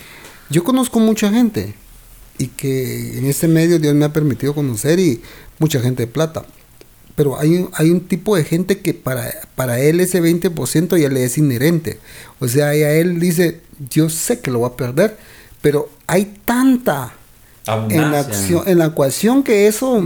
[0.51, 1.75] Yo conozco mucha gente
[2.37, 5.23] y que en este medio Dios me ha permitido conocer y
[5.61, 6.45] mucha gente de plata.
[7.21, 11.11] Pero hay, un- hay un tipo de gente que para, para él ese 20% ya
[11.11, 11.99] le es inherente.
[12.39, 15.19] O sea, y a él dice, yo sé que lo va a perder,
[15.61, 17.13] pero hay tanta
[17.91, 20.03] en la, acción, en la ecuación que eso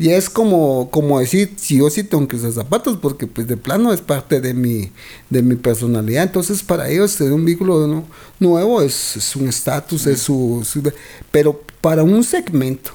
[0.00, 3.56] ya es como, como decir, si yo sí tengo que usar zapatos, porque pues de
[3.56, 4.90] plano es parte de mi,
[5.30, 6.24] de mi personalidad.
[6.24, 8.04] Entonces para ellos tener un vehículo nu-
[8.40, 10.82] nuevo es, es un estatus, es su, su-
[11.30, 12.90] Pero para un segmento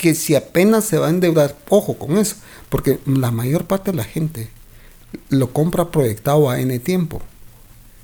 [0.00, 2.36] que si apenas se va a endeudar, ojo con eso,
[2.68, 4.48] porque la mayor parte de la gente
[5.28, 7.22] lo compra proyectado a N tiempo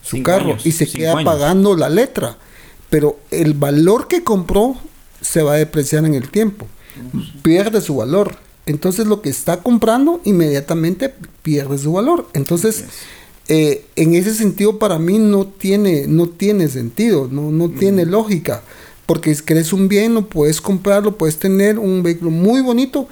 [0.03, 1.25] su Cinco carro años, y se queda años.
[1.25, 2.39] pagando la letra.
[2.89, 4.77] Pero el valor que compró
[5.21, 6.67] se va a depreciar en el tiempo.
[7.43, 8.37] Pierde su valor.
[8.67, 12.29] Entonces lo que está comprando inmediatamente pierde su valor.
[12.33, 12.85] Entonces,
[13.49, 18.63] eh, en ese sentido para mí no tiene, no tiene sentido, no, no tiene lógica.
[19.11, 23.09] Porque si querés un bien, lo puedes comprarlo, puedes tener un vehículo muy bonito,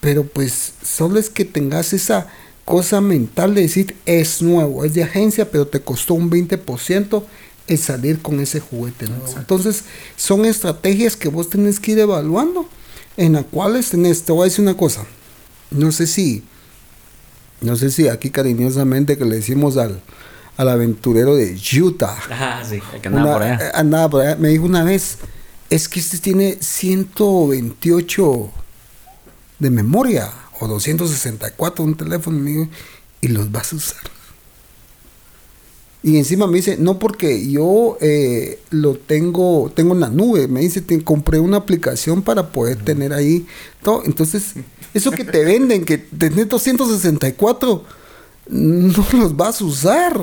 [0.00, 2.26] pero pues solo es que tengas esa
[2.64, 7.22] cosa mental de decir es nuevo, es de agencia, pero te costó un 20%
[7.68, 9.24] el salir con ese juguete nuevo.
[9.36, 9.84] Entonces,
[10.16, 12.68] son estrategias que vos tenés que ir evaluando,
[13.16, 15.04] en las cuales tenés, te voy a decir una cosa,
[15.70, 16.42] no sé si,
[17.60, 20.02] no sé si aquí cariñosamente que le decimos al,
[20.56, 23.66] al aventurero de Utah, Ah, sí, el que andaba una- por allá.
[23.68, 24.36] eh, andaba por allá.
[24.36, 25.18] Me dijo una vez,
[25.70, 28.50] es que este tiene 128
[29.58, 32.68] de memoria o 264 un teléfono me dijo,
[33.20, 34.00] y los vas a usar.
[36.02, 40.48] Y encima me dice, no porque yo eh, lo tengo, tengo en la nube.
[40.48, 43.46] Me dice, te compré una aplicación para poder tener ahí
[43.82, 44.02] todo.
[44.06, 44.54] Entonces,
[44.94, 47.84] eso que te venden, que tenés 264,
[48.50, 50.20] no los vas a usar.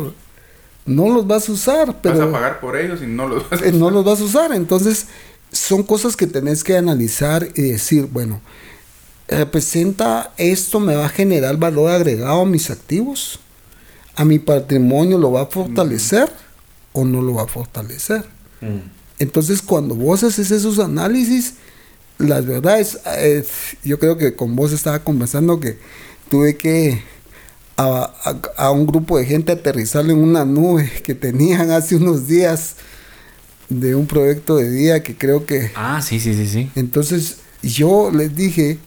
[0.86, 2.20] no los vas a usar, pero...
[2.20, 3.74] Vas a pagar por ellos y no los vas a usar.
[3.74, 5.08] No los vas a usar, entonces
[5.52, 8.42] son cosas que tenés que analizar y decir, bueno,
[9.28, 13.40] representa esto, me va a generar valor agregado a mis activos,
[14.16, 16.32] a mi patrimonio lo va a fortalecer
[16.94, 18.26] o no lo va a fortalecer.
[18.62, 18.90] Mm.
[19.20, 21.56] Entonces cuando vos haces esos análisis,
[22.18, 23.00] las verdades,
[23.84, 25.78] yo creo que con vos estaba conversando que
[26.30, 27.04] tuve que
[27.78, 28.12] a,
[28.58, 32.76] a, un grupo de gente aterrizarle en una nube que tenían hace unos días
[33.70, 35.72] de un proyecto de día que creo que...
[35.76, 36.72] Ah, sí, sí, sí, sí.
[36.76, 38.80] Entonces yo les dije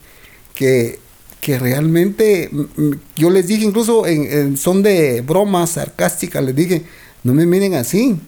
[0.53, 0.99] que,
[1.39, 2.49] que realmente,
[3.15, 6.83] yo les dije incluso en, son de broma sarcástica, les dije,
[7.23, 8.19] no me miren así.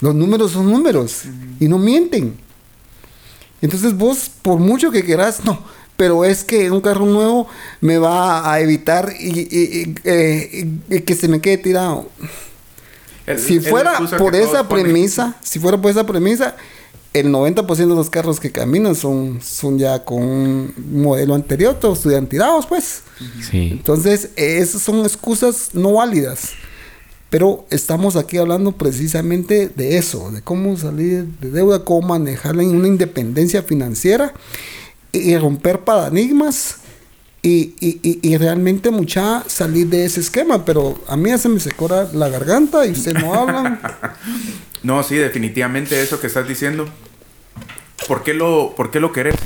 [0.00, 1.22] Los números son números
[1.58, 2.34] y no mienten.
[3.62, 5.58] Entonces vos, por mucho que quieras, no,
[5.96, 7.48] pero es que un carro nuevo
[7.80, 12.08] me va a evitar y, eh, que se me quede tirado.
[13.38, 16.56] si fuera por esa premisa, si fuera por esa premisa,
[17.12, 21.98] el 90% de los carros que caminan son, son ya con un modelo anterior, todos
[21.98, 23.02] estuvieran tirados, pues.
[23.50, 23.68] Sí.
[23.72, 26.50] Entonces, esas son excusas no válidas.
[27.30, 32.76] Pero estamos aquí hablando precisamente de eso, de cómo salir de deuda, cómo manejarla en
[32.76, 34.32] una independencia financiera
[35.18, 36.78] y romper paradigmas
[37.42, 40.64] y, y, y, realmente mucha salir de ese esquema.
[40.64, 43.80] Pero a mí ya se me secó la garganta y ustedes no hablan.
[44.82, 46.88] no, sí, definitivamente eso que estás diciendo.
[48.08, 49.36] ¿Por qué lo, por qué lo querés?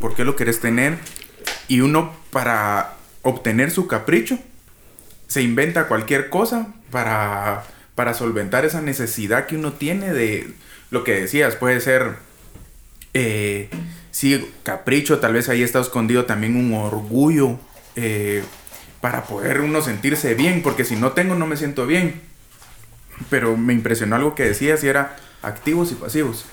[0.00, 0.98] ¿Por qué lo querés tener?
[1.68, 4.38] Y uno para obtener su capricho
[5.26, 10.52] se inventa cualquier cosa para, para solventar esa necesidad que uno tiene de
[10.90, 12.14] lo que decías, puede ser,
[13.14, 13.68] eh,
[14.16, 17.58] sí, capricho, tal vez ahí está escondido también un orgullo
[17.96, 18.42] eh,
[19.02, 22.22] para poder uno sentirse bien, porque si no tengo no me siento bien.
[23.28, 26.46] Pero me impresionó algo que decías y era activos y pasivos.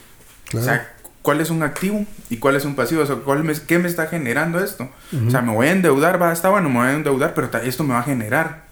[0.54, 3.02] O sea, ¿cuál es un activo y cuál es un pasivo?
[3.02, 4.90] O sea, ¿cuál ¿qué me está generando esto?
[5.26, 7.86] O sea, me voy a endeudar, va, está bueno, me voy a endeudar, pero esto
[7.86, 8.64] me va a generar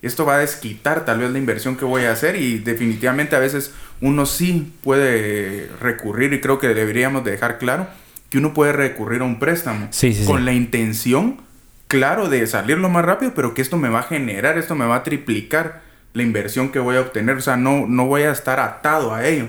[0.00, 3.40] esto va a desquitar tal vez la inversión que voy a hacer y definitivamente a
[3.40, 7.88] veces uno sí puede recurrir y creo que deberíamos dejar claro
[8.30, 9.88] que uno puede recurrir a un préstamo
[10.26, 11.40] con la intención,
[11.86, 14.86] claro, de salir lo más rápido, pero que esto me va a generar, esto me
[14.86, 18.32] va a triplicar la inversión que voy a obtener, o sea, no, no voy a
[18.32, 19.48] estar atado a ello,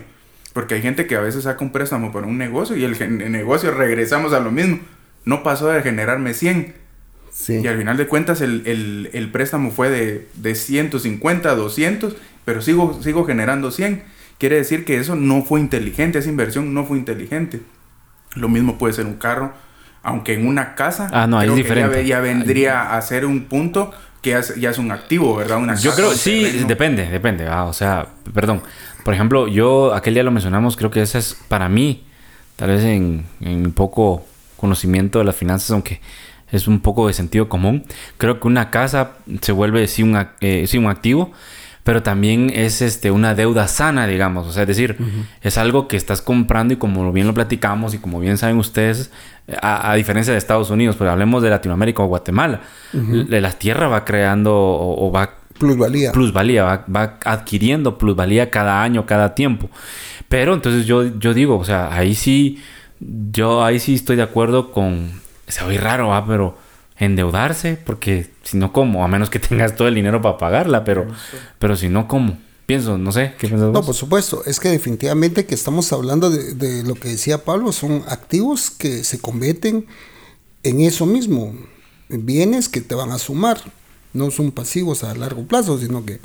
[0.53, 3.31] porque hay gente que a veces saca un préstamo para un negocio y el, el
[3.31, 4.79] negocio regresamos a lo mismo,
[5.25, 6.73] no pasó de generarme 100,
[7.47, 13.25] y al final de cuentas el, préstamo fue de, de 150, 200, pero sigo, sigo
[13.25, 14.03] generando 100.
[14.37, 17.61] Quiere decir que eso no fue inteligente, esa inversión no fue inteligente.
[18.35, 19.53] Lo mismo puede ser un carro,
[20.03, 22.05] aunque en una casa, ah, no, diferente.
[22.05, 25.57] Ya, vendría a ser un punto que ya es, un activo, ¿verdad?
[25.57, 27.47] Una yo creo, sí, depende, depende.
[27.47, 28.61] Ah, o sea, perdón.
[29.03, 32.03] Por ejemplo, yo aquel día lo mencionamos, creo que esa es para mí,
[32.57, 34.25] tal vez en, en poco
[34.57, 36.01] conocimiento de las finanzas, aunque
[36.51, 37.85] es un poco de sentido común.
[38.17, 39.11] Creo que una casa
[39.41, 41.31] se vuelve sí un, eh, un activo,
[41.83, 44.47] pero también es este, una deuda sana, digamos.
[44.47, 44.97] O sea, es decir,
[45.41, 49.11] es algo que estás comprando y como bien lo platicamos y como bien saben ustedes,
[49.61, 52.61] a, diferencia de Estados Unidos, pero hablemos de Latinoamérica o Guatemala,
[52.93, 55.35] la tierra va creando o, va...
[55.57, 56.11] Plusvalía.
[56.13, 59.69] Plusvalía, va, va, adquiriendo plusvalía cada año, cada tiempo.
[60.29, 62.61] Pero entonces yo, yo digo, o sea, ahí sí,
[62.99, 66.25] yo ahí sí estoy de acuerdo con se oye raro, ¿ah?
[66.25, 66.57] pero
[66.97, 69.03] endeudarse, porque si no, ¿cómo?
[69.03, 71.07] A menos que tengas todo el dinero para pagarla, pero,
[71.59, 72.37] pero si no, ¿cómo?
[72.65, 76.83] Pienso, no sé, ¿qué piensas No, por supuesto, es que definitivamente que estamos hablando de,
[76.83, 79.87] lo que decía Pablo, son activos que se convierten
[80.61, 81.55] en eso mismo,
[82.09, 83.59] bienes que te van a sumar,
[84.13, 86.19] no son pasivos a largo plazo, sino que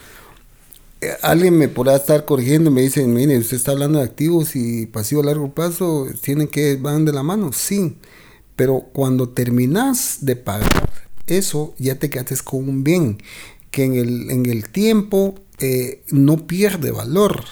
[1.00, 4.54] eh, alguien me podrá estar corrigiendo y me dice, mire, usted está hablando de activos
[4.54, 7.96] y pasivos a largo plazo, tienen que van de la mano, sí,
[8.54, 13.18] pero cuando terminas de pagar eso, ya te quedaste con un bien
[13.70, 17.44] que en el, en el tiempo eh, no pierde valor.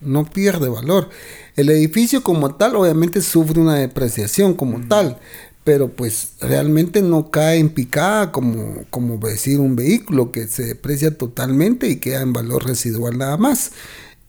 [0.00, 1.10] No pierde valor.
[1.56, 5.18] El edificio como tal obviamente sufre una depreciación como tal,
[5.64, 11.16] pero pues realmente no cae en picada como, como decir un vehículo que se deprecia
[11.16, 13.72] totalmente y queda en valor residual nada más.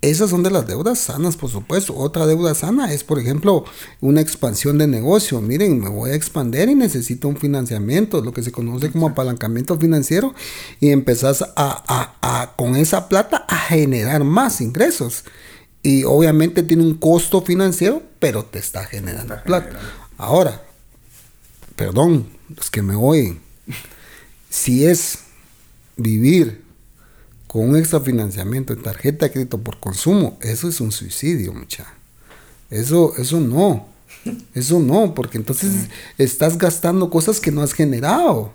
[0.02, 1.94] Esas son de las deudas sanas, por supuesto.
[1.94, 3.66] Otra deuda sana es, por ejemplo,
[4.00, 5.42] una expansión de negocio.
[5.42, 9.78] Miren, me voy a expandir y necesito un financiamiento, lo que se conoce como apalancamiento
[9.78, 10.34] financiero,
[10.80, 15.26] y empezás a, con esa plata a generar más ingresos.
[15.84, 19.80] Y obviamente tiene un costo financiero, pero te está generando plata.
[20.18, 20.64] Ahora,
[21.76, 23.42] perdón, los que me oyen,
[24.50, 25.20] si es
[25.98, 26.69] vivir
[27.50, 31.88] con un extrafinanciamiento de tarjeta de crédito por consumo, eso es un suicidio, mucha.
[32.70, 33.88] Eso, eso no.
[34.54, 35.88] Eso no, porque entonces
[36.20, 38.52] estás gastando cosas que no has generado.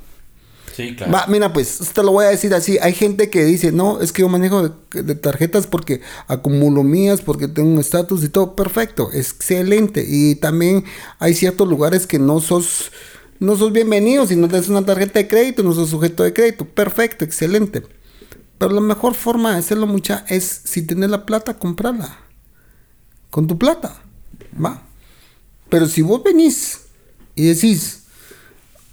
[0.76, 1.10] Sí, claro.
[1.10, 2.78] Va, mira, pues te lo voy a decir así.
[2.80, 7.20] Hay gente que dice, no, es que yo manejo de, de tarjetas porque acumulo mías,
[7.20, 8.54] porque tengo un estatus y todo.
[8.54, 10.04] Perfecto, excelente.
[10.06, 10.84] Y también
[11.18, 12.92] hay ciertos lugares que no sos,
[13.40, 16.64] no sos bienvenido si no tienes una tarjeta de crédito, no sos sujeto de crédito.
[16.64, 17.82] Perfecto, excelente.
[18.58, 22.18] Pero la mejor forma de hacerlo, mucha, es si tienes la plata, comprarla.
[23.30, 23.96] Con tu plata.
[24.62, 24.82] Va.
[25.68, 26.80] Pero si vos venís
[27.34, 28.04] y decís,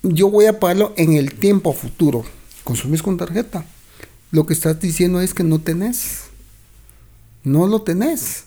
[0.01, 2.25] yo voy a pagarlo en el tiempo futuro,
[2.63, 3.65] consumís con tarjeta,
[4.31, 6.23] lo que estás diciendo es que no tenés.
[7.43, 8.45] No lo tenés.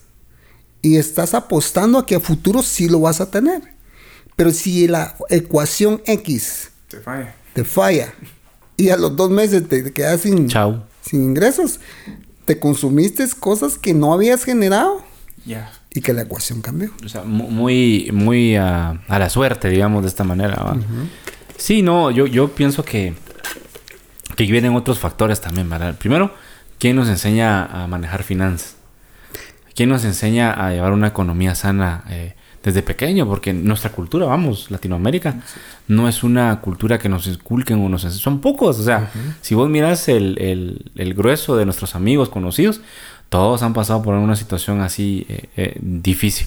[0.82, 3.62] Y estás apostando a que a futuro sí lo vas a tener.
[4.36, 7.34] Pero si la ecuación X Te falla.
[7.54, 8.14] te falla
[8.76, 10.84] y a los dos meses te, te quedas sin, Chao.
[11.04, 11.80] Sin ingresos,
[12.44, 15.04] te consumiste cosas que no habías generado
[15.44, 15.70] Ya.
[15.92, 16.90] y que la ecuación cambió.
[17.04, 20.76] O sea, mu- muy, muy a, a la suerte, digamos, de esta manera.
[21.56, 23.14] Sí, no, yo, yo pienso que,
[24.36, 25.96] que vienen otros factores también, ¿verdad?
[25.96, 26.32] Primero,
[26.78, 28.76] ¿quién nos enseña a manejar finanzas?
[29.74, 32.34] ¿Quién nos enseña a llevar una economía sana eh,
[32.64, 33.28] desde pequeño?
[33.28, 35.36] Porque nuestra cultura, vamos, Latinoamérica,
[35.86, 39.10] no es una cultura que nos inculquen o nos Son pocos, o sea,
[39.42, 42.80] si vos miras el, el- el grueso de nuestros amigos, conocidos,
[43.28, 46.46] todos han pasado por una situación así eh, eh, difícil.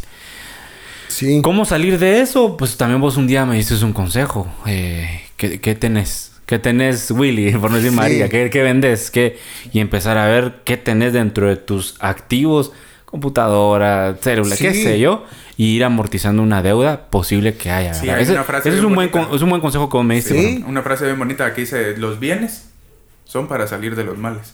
[1.08, 1.42] Sí.
[1.42, 2.58] ¿Cómo salir de eso?
[2.58, 4.48] Pues también vos un día me diste un consejo.
[4.66, 6.34] Eh, ¿qué, qué tenés?
[6.46, 7.52] ¿Qué tenés, Willy?
[7.62, 7.96] Por no decir Sí.
[7.96, 8.30] María.
[8.30, 9.10] ¿Qué, qué vendes?
[9.12, 9.38] ¿Qué?
[9.74, 12.72] Y empezar a ver qué tenés dentro de tus activos,
[13.08, 14.84] computadora, célula, qué Sí.
[14.84, 17.94] sé yo, y ir amortizando una deuda posible que haya.
[17.94, 19.98] Sí, hay ese una frase ese es, un buen, con- es un buen consejo que
[19.98, 20.34] vos me diste.
[20.34, 20.52] Sí.
[20.54, 20.68] bueno.
[20.68, 22.70] Una frase bien bonita que dice, los bienes
[23.26, 24.54] son para salir de los males.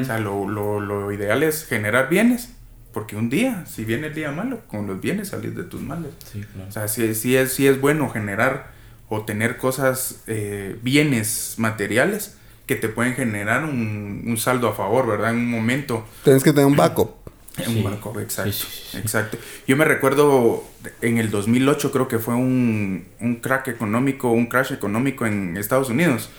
[0.00, 2.50] O sea, lo, lo- lo ideal es generar bienes,
[2.92, 6.10] porque un día, si viene el día malo, con los bienes salir de tus males.
[6.30, 6.68] Sí, claro.
[6.68, 8.72] O sea, sí, sí es, sí es bueno generar
[9.08, 15.06] o tener cosas, eh, bienes materiales que te pueden generar un, un saldo a favor,
[15.06, 15.30] ¿verdad?
[15.30, 16.06] En un momento.
[16.24, 17.10] Tienes que tener un backup.
[17.66, 18.66] En un exacto.
[18.94, 19.38] Exacto.
[19.66, 20.64] Yo me recuerdo
[21.00, 25.90] en el 2008 creo que fue un, un crack económico, un crash económico en Estados
[25.90, 26.30] Unidos,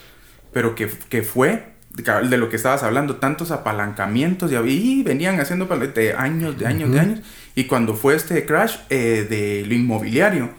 [0.51, 5.65] pero que, que fue de lo que estabas hablando, tantos apalancamientos y, y venían haciendo
[5.65, 7.19] de años, de años, de años.
[7.53, 10.49] Y cuando fue este crash eh, de lo inmobiliario,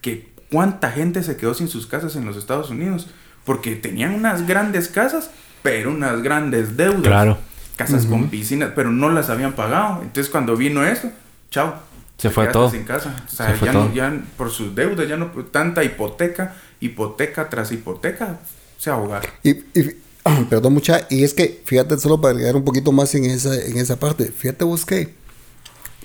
[0.00, 3.08] que cuánta gente se quedó sin sus casas en los Estados Unidos,
[3.44, 5.30] porque tenían unas grandes casas,
[5.62, 7.38] pero unas grandes deudas Claro.
[7.84, 10.02] Casas con piscinas, pero no las habían pagado.
[10.02, 11.10] Entonces cuando vino eso,
[11.50, 11.74] chao.
[12.18, 12.70] Se fue todo.
[12.70, 13.24] Sin casa.
[13.26, 13.84] O sea, Se fue ya todo.
[13.88, 18.38] no, ya por sus deudas, ya no tanta hipoteca, hipoteca tras hipoteca,
[18.78, 19.30] se ahogaron.
[19.42, 19.96] Y, y-
[20.50, 23.78] perdón mucha, y es que, fíjate, solo para agregar un poquito más en esa, en
[23.78, 25.14] esa parte, fíjate vos que,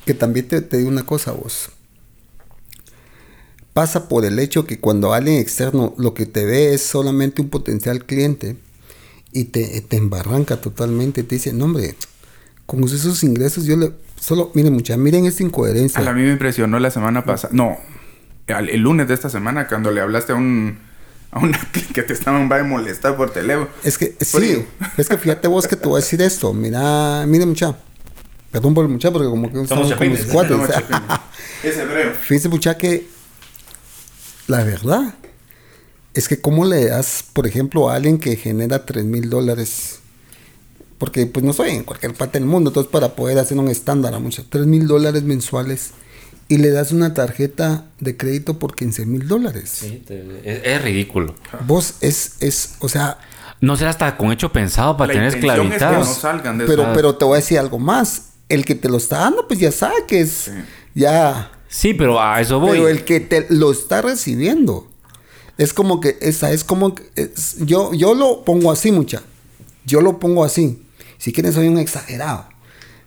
[0.05, 1.69] que también te, te digo una cosa vos.
[3.73, 7.49] Pasa por el hecho que cuando alguien externo lo que te ve es solamente un
[7.49, 8.55] potencial cliente
[9.36, 11.95] y te, te embarranca totalmente, te dice, no hombre,
[12.65, 13.91] con esos ingresos yo le...
[14.17, 16.00] Solo, miren mucha, miren esta incoherencia.
[16.10, 17.78] A mí me impresionó la semana pasada, no,
[18.48, 20.78] el lunes de esta semana cuando le hablaste a un
[21.32, 21.60] a una
[21.93, 23.67] que te estaban va a molestar por teléfono.
[23.84, 24.65] Es que, sí,
[24.98, 26.54] es que fíjate vos que te voy a decir esto.
[26.54, 27.76] Mira, mire mucha.
[28.52, 30.65] Perdón por el mucha, porque como que Somos estamos como chapines, cuatro.
[30.71, 31.19] Chapines.
[31.62, 32.13] Es hebreo.
[32.13, 33.06] Fíjense mucha que
[34.48, 35.13] la verdad
[36.15, 39.99] es que cómo le das, por ejemplo, a alguien que genera 3 mil dólares.
[40.97, 44.13] Porque pues no soy en cualquier parte del mundo, entonces para poder hacer un estándar
[44.13, 45.91] a mucha, 3 mil dólares mensuales
[46.47, 49.69] y le das una tarjeta de crédito por 15 mil dólares.
[49.82, 50.04] Sí,
[50.43, 51.36] es, es ridículo.
[51.67, 53.17] Vos es, es, o sea,
[53.60, 56.17] No será hasta con hecho pensado para tener intención es que no esclavitados.
[56.17, 56.91] salgan de Pero, eso.
[56.93, 58.30] pero te voy a decir algo más.
[58.47, 60.51] El que te lo está dando, pues ya sabe que es.
[60.93, 61.51] Ya.
[61.67, 62.71] Sí, pero a eso voy.
[62.78, 64.88] Pero el que te lo está recibiendo.
[65.58, 66.18] Es como que.
[66.22, 66.96] Esa es como.
[66.96, 69.24] que es- yo, yo lo pongo así, mucha.
[69.86, 70.82] Yo lo pongo así.
[71.18, 72.46] Si quieres, soy un exagerado.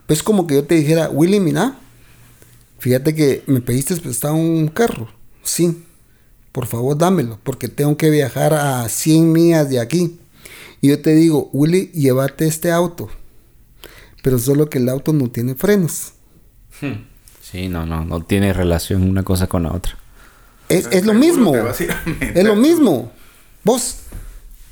[0.06, 1.76] Pues como que yo te dijera, Willy, mira.
[2.78, 5.08] Fíjate que me pediste prestado un carro.
[5.42, 5.82] Sí.
[6.52, 7.38] Por favor, dámelo.
[7.42, 10.18] Porque tengo que viajar a 100 millas de aquí.
[10.80, 13.08] Y yo te digo, Willy, llévate este auto.
[14.22, 16.12] Pero solo que el auto no tiene frenos.
[17.42, 19.98] Sí, no, no, no tiene relación una cosa con la otra.
[20.68, 21.52] Es, es lo mismo.
[22.34, 23.10] Es lo mismo.
[23.64, 23.96] Vos,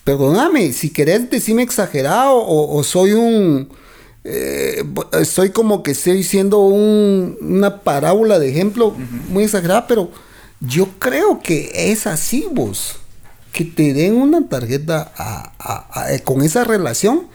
[0.04, 3.68] perdóname, si querés decirme exagerado o, o soy un...
[4.24, 4.82] eh,
[5.20, 8.94] estoy como que estoy siendo un- una parábola de ejemplo
[9.28, 10.10] muy exagerada, pero
[10.60, 12.96] yo creo que es así vos.
[13.52, 17.26] Que te den una tarjeta a- a- a- eh, con esa relación,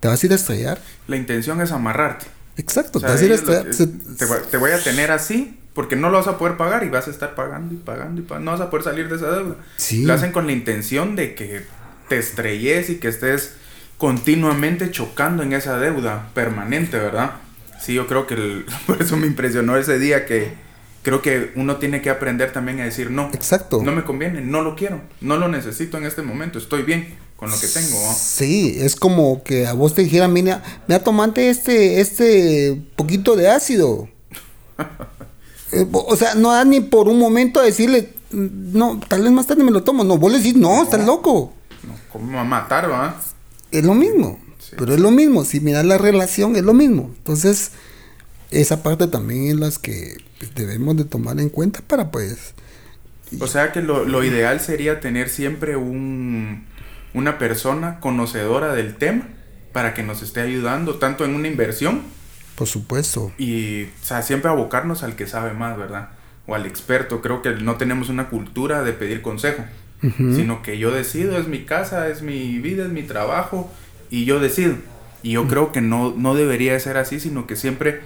[0.00, 0.80] te vas a ir a estrellar.
[1.08, 2.26] La intención es amarrarte.
[2.56, 4.42] Exacto, O sea, te vas a ir a lo estrellar.
[4.50, 7.10] te voy a tener así porque no lo vas a poder pagar y vas a
[7.10, 8.50] estar pagando y pagando y pagando.
[8.50, 9.54] No vas a poder salir de esa deuda.
[9.78, 10.02] Sí.
[10.04, 11.62] Lo hacen con la intención de que
[12.06, 13.54] te estrelles y que estés
[13.96, 17.30] continuamente chocando en esa deuda permanente, ¿verdad?
[17.80, 20.52] Sí, yo creo que el- por eso me impresionó ese día que
[21.02, 23.30] creo que uno tiene que aprender también a decir no.
[23.32, 23.80] Exacto.
[23.82, 27.50] No me conviene, no lo quiero, no lo necesito en este momento, estoy bien con
[27.50, 27.88] lo que tengo.
[28.06, 28.12] ¿no?
[28.14, 33.48] Sí, es como que a vos te dijeran, mira, mira, tomate este, este poquito de
[33.48, 34.10] ácido.
[35.72, 39.30] Eh, o sea, no da ni por un momento a decirle, "Mm, no, tal vez
[39.32, 40.04] más tarde me lo tomo.
[40.04, 41.52] No, vos le decís, no, estás loco.
[41.86, 43.20] No, ¿Cómo me va a matar, va?
[43.70, 44.38] Es lo mismo.
[44.58, 44.76] Sí.
[44.78, 45.44] Pero es lo mismo.
[45.44, 47.10] Si miras la relación, es lo mismo.
[47.18, 47.70] Entonces,
[48.50, 52.54] esa parte también es las que pues, debemos de tomar en cuenta para pues...
[53.38, 56.64] O sea que lo, lo ideal sería tener siempre un,
[57.14, 59.28] una persona conocedora del tema
[59.72, 62.02] para que nos esté ayudando tanto en una inversión
[62.60, 63.32] Por supuesto.
[63.38, 66.10] y o sea, siempre abocarnos al que sabe más, ¿verdad?
[66.46, 67.22] O al experto.
[67.22, 69.64] Creo que no tenemos una cultura de pedir consejo,
[70.02, 73.72] sino que yo decido, es mi casa, es mi vida, es mi trabajo
[74.10, 74.74] y yo decido.
[75.22, 78.02] Y yo creo que no, no debería de ser así, sino que siempre,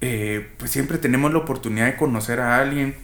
[0.00, 2.94] eh, pues siempre tenemos la oportunidad de conocer a alguien,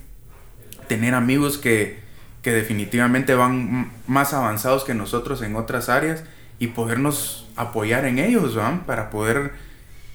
[0.87, 1.99] tener amigos que,
[2.43, 6.23] que definitivamente van más avanzados que nosotros en otras áreas
[6.61, 8.85] y podernos apoyar en ellos, ¿va?
[8.87, 9.67] Para poder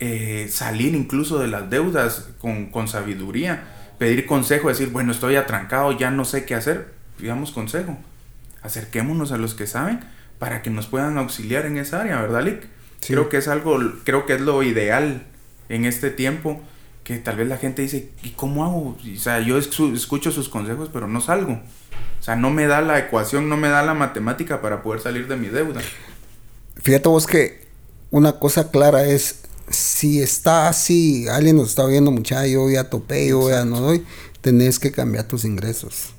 [0.06, 3.64] eh, salir incluso de las deudas con, con sabiduría,
[3.98, 7.98] pedir consejo, decir, bueno, estoy atrancado, ya no sé qué hacer, pidamos consejo,
[8.62, 10.02] acerquémonos a los que saben
[10.40, 12.68] para que nos puedan auxiliar en esa área, ¿verdad, Lick?
[13.00, 13.14] Sí.
[13.14, 15.24] Creo que es algo, creo que es lo ideal
[15.70, 16.62] en este tiempo,
[17.06, 18.98] que tal vez la gente dice, ¿y cómo hago?
[18.98, 21.54] O sea, yo escu- escucho sus consejos, pero no salgo.
[21.54, 25.28] O sea, no me da la ecuación, no me da la matemática para poder salir
[25.28, 25.82] de mi deuda.
[26.82, 27.68] Fíjate vos que
[28.10, 33.28] una cosa clara es, si está así, alguien nos está viendo, muchacho, yo ya topé,
[33.28, 34.04] yo ya no doy,
[34.42, 36.10] tenés que cambiar tus ingresos.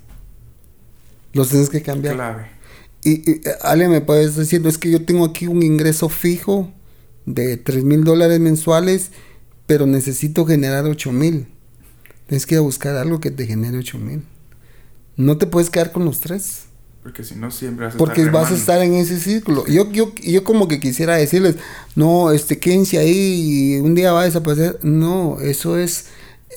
[1.33, 2.15] Los tienes que cambiar.
[2.15, 2.47] Clave.
[3.03, 6.71] Y, y, eh, alguien me puede decir, es que yo tengo aquí un ingreso fijo
[7.25, 9.11] de 3 mil dólares mensuales,
[9.67, 11.47] pero necesito generar 8 mil.
[12.27, 14.23] Tienes que ir a buscar algo que te genere 8 mil.
[15.17, 16.64] No te puedes quedar con los tres.
[17.05, 19.63] Porque si no, siempre vas a Porque estar vas a estar en ese círculo.
[19.67, 21.55] Yo, yo, yo como que quisiera decirles,
[21.95, 24.79] no, este, quédense ahí y un día va a desaparecer.
[24.81, 26.05] No, eso es,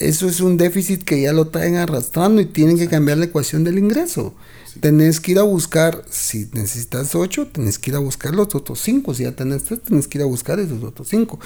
[0.01, 3.63] eso es un déficit que ya lo traen arrastrando y tienen que cambiar la ecuación
[3.63, 4.33] del ingreso.
[4.81, 8.81] Tenés que ir a buscar, si necesitas 8, tenés que ir a buscar los otros
[8.81, 9.13] 5.
[9.13, 11.39] Si ya tenés 3, tenés que ir a buscar esos otros 5.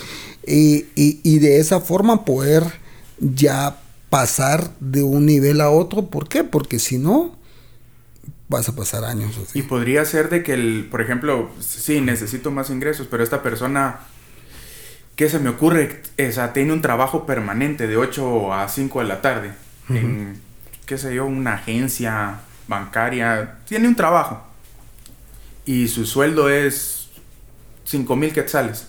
[0.47, 2.63] Y, y, y de esa forma poder
[3.19, 3.81] ya
[4.11, 6.07] pasar de un nivel a otro.
[6.07, 6.45] ¿Por qué?
[6.45, 7.42] Porque si no,
[8.53, 9.59] vas a pasar años así.
[9.59, 14.01] Y podría ser de que, el, por ejemplo, sí, necesito más ingresos, pero esta persona,
[15.17, 16.03] ¿qué se me ocurre?
[16.17, 19.53] O sea, tiene un trabajo permanente de 8 a 5 de la tarde.
[19.89, 20.41] En,
[20.87, 23.59] qué sé yo, una agencia bancaria.
[23.67, 24.43] Tiene un trabajo.
[25.65, 27.11] Y su sueldo es
[27.85, 28.89] 5 mil quetzales.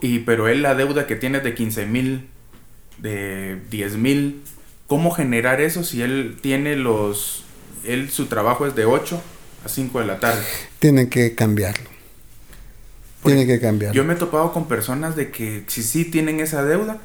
[0.00, 2.28] Y, pero él la deuda que tiene es de 15 mil,
[2.98, 4.42] de 10 mil.
[4.86, 7.43] ¿Cómo generar eso si él tiene los...
[7.86, 9.20] Él, su trabajo es de 8
[9.64, 10.42] a 5 de la tarde.
[10.78, 11.88] Tienen que cambiarlo.
[13.22, 13.94] Porque Tienen que cambiarlo.
[13.94, 16.98] Yo me he topado con personas de que si sí tienen esa deuda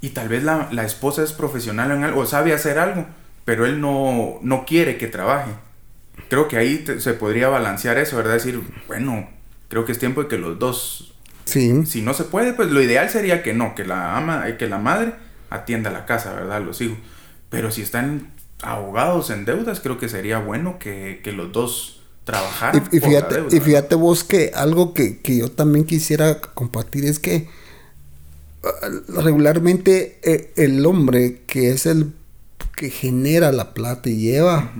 [0.00, 3.06] y tal vez la, la esposa es profesional en algo o sabe hacer algo,
[3.44, 5.52] pero él no, no quiere que trabaje.
[6.28, 8.34] Creo que ahí te- se podría balancear eso, ¿verdad?
[8.34, 9.28] Decir, bueno,
[9.68, 11.14] creo que es tiempo de que los dos,
[11.44, 11.84] Sí.
[11.86, 14.78] si no se puede, pues lo ideal sería que no, que la ama, que la
[14.78, 15.14] madre
[15.50, 16.60] atienda la casa, ¿verdad?
[16.62, 16.98] Los hijos.
[17.48, 18.28] Pero si están
[18.62, 22.90] ahogados en deudas, creo que sería bueno que, que los dos trabajaran.
[22.92, 25.84] Y, y por la fíjate, deuda, y fíjate vos que algo que, que yo también
[25.84, 27.48] quisiera compartir es que
[28.62, 28.70] ah,
[29.22, 32.12] regularmente eh, el hombre que es el
[32.76, 34.72] que genera la plata y lleva,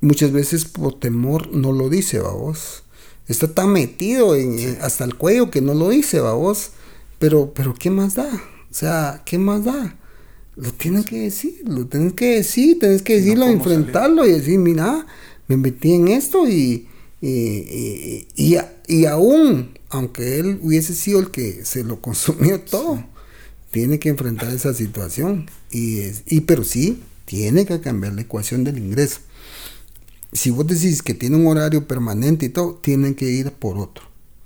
[0.00, 2.82] muchas veces por temor no lo dice, vos.
[3.26, 6.70] Está tan metido en, en- hasta el cuello que no lo dice, vos.
[7.18, 8.28] Pero, pero ¿qué más da?
[8.70, 9.96] O sea, ¿qué más da?
[10.60, 14.32] Lo tienen que decir, lo tienen que decir, tienes que no, decirlo, ¿cómo enfrentarlo y
[14.32, 15.06] decir, mira,
[15.46, 16.88] me metí en esto y,
[17.20, 22.60] y, y, y, a- y aún, aunque él hubiese sido el que se lo consumió
[22.60, 23.04] todo,
[23.70, 25.46] tiene que enfrentar esa situación.
[25.70, 29.20] Y, es- y pero sí, tiene que cambiar la ecuación del ingreso.
[30.32, 34.04] Si vos decís que tiene un horario permanente y todo, tienen que ir por otro.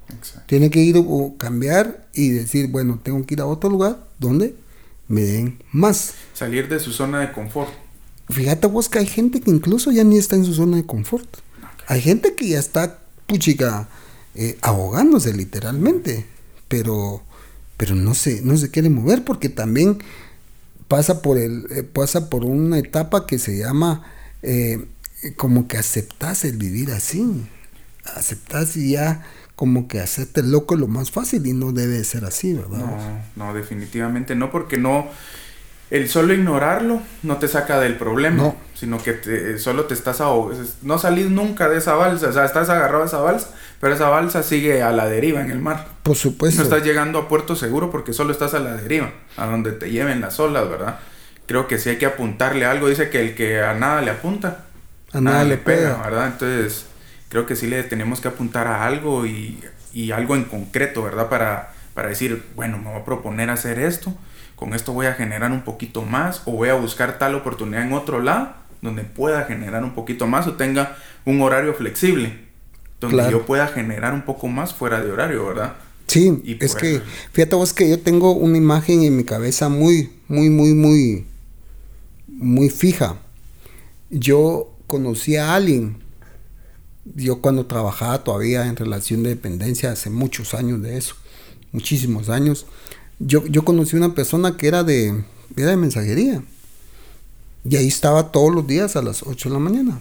[0.08, 0.42] Exacto.
[0.46, 4.54] Tiene que ir o cambiar y decir, bueno, tengo que ir a otro lugar donde
[5.12, 6.14] me den más.
[6.32, 7.70] Salir de su zona de confort.
[8.30, 11.28] Fíjate vos que hay gente que incluso ya ni está en su zona de confort.
[11.86, 13.88] Hay gente que ya está, puchica,
[14.34, 16.24] eh, ahogándose literalmente,
[16.68, 17.22] pero,
[17.76, 19.98] pero no se, no se quiere mover porque también
[20.88, 24.04] pasa por el, eh, pasa por una etapa que se llama
[24.42, 24.82] eh,
[25.36, 27.22] como que aceptas el vivir así,
[28.16, 32.54] aceptas y ya como que hacerte loco lo más fácil y no debe ser así,
[32.54, 32.78] ¿verdad?
[32.78, 32.98] No,
[33.36, 35.08] no, definitivamente no, porque no,
[35.92, 40.64] el solo ignorarlo no te saca del problema, sino que te, solo te estás ahogando,
[40.80, 44.08] no salís nunca de esa balsa, o sea, estás agarrado a esa balsa, pero esa
[44.08, 45.86] balsa sigue a la deriva en el mar.
[46.02, 46.62] Por supuesto.
[46.62, 49.90] No estás llegando a puerto seguro porque solo estás a la deriva, a donde te
[49.90, 50.98] lleven las olas, ¿verdad?
[51.44, 54.64] Creo que sí hay que apuntarle algo, dice que el que a nada le apunta,
[55.12, 56.28] a nada, le pega, ¿verdad?
[56.28, 56.86] Entonces
[57.32, 59.58] creo que sí le tenemos que apuntar a algo y,
[60.14, 61.30] algo en concreto, ¿verdad?
[61.30, 64.14] Para, para decir, bueno, me voy a proponer hacer esto,
[64.54, 67.94] con esto voy a generar un poquito más o voy a buscar tal oportunidad en
[67.94, 68.52] otro lado
[68.82, 72.38] donde pueda generar un poquito más o tenga un horario flexible,
[73.00, 75.76] donde yo pueda generar un poco más fuera de horario, ¿verdad?
[76.08, 77.00] Sí, es que,
[77.32, 81.24] fíjate vos que yo tengo una imagen en mi cabeza muy, muy, muy, muy,
[82.26, 83.16] muy fija.
[84.10, 86.01] Yo conocí a alguien
[87.04, 91.14] yo cuando trabajaba todavía en relación de dependencia, hace muchos años de eso,
[91.72, 92.66] muchísimos años,
[93.18, 95.24] yo, yo conocí una persona que era de,
[95.56, 96.42] era de mensajería.
[97.64, 100.00] Y ahí estaba todos los días a las 8 de la mañana.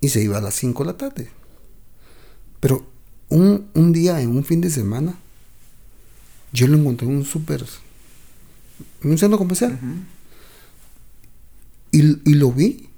[0.00, 1.30] Y se iba a las 5 de la tarde.
[2.60, 2.86] Pero
[3.30, 5.18] un, día, en un fin de semana,
[6.52, 7.64] yo lo encontré en un súper,
[9.02, 9.78] en un centro comercial.
[11.90, 12.88] y, y lo vi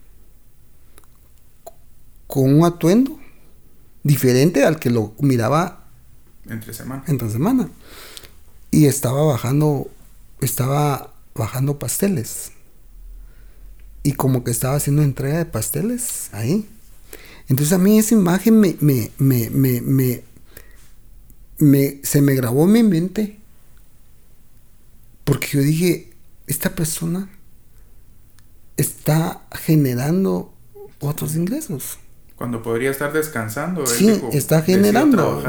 [2.27, 3.19] con un atuendo
[4.03, 5.87] diferente al que lo miraba
[6.49, 7.05] entre semana.
[7.07, 7.69] Entre semana.
[8.71, 9.91] Y estaba bajando,
[10.41, 12.53] estaba bajando pasteles.
[14.03, 16.69] Y como que estaba haciendo entrega de pasteles ahí.
[17.49, 20.23] Entonces a mí esa imagen me, me, me, me,
[21.59, 23.41] me se me grabó en mi mente.
[25.25, 26.13] Porque yo dije,
[26.47, 27.29] esta persona
[28.77, 30.55] está generando
[31.01, 31.99] otros ingresos.
[32.37, 33.87] Cuando podría estar descansando.
[33.87, 35.43] Sí, está generando.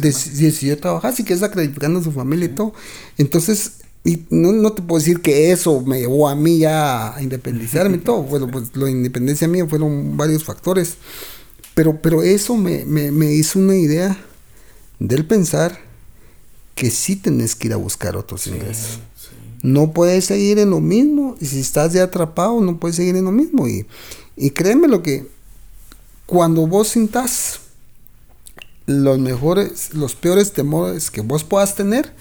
[0.00, 2.74] Decidió trabajar, sí que está sacrificando a su familia y todo.
[3.16, 7.22] Entonces, y no, no, te puedo decir que eso me llevó a mí ya a
[7.22, 8.22] independizarme y todo.
[8.34, 10.98] Bueno, pues la independencia mía fueron varios factores.
[11.74, 14.16] Pero, pero eso me, me, me hizo una idea
[14.98, 15.78] del pensar
[16.74, 19.00] que sí tenés que ir a buscar otros ingresos.
[19.62, 21.36] No puedes seguir en lo mismo.
[21.40, 23.66] Y si estás ya atrapado, no puedes seguir en lo mismo.
[23.66, 23.86] Y,
[24.36, 25.26] y créeme lo que
[26.26, 27.60] cuando vos sintas
[28.86, 32.12] los mejores, los peores temores que vos puedas tener,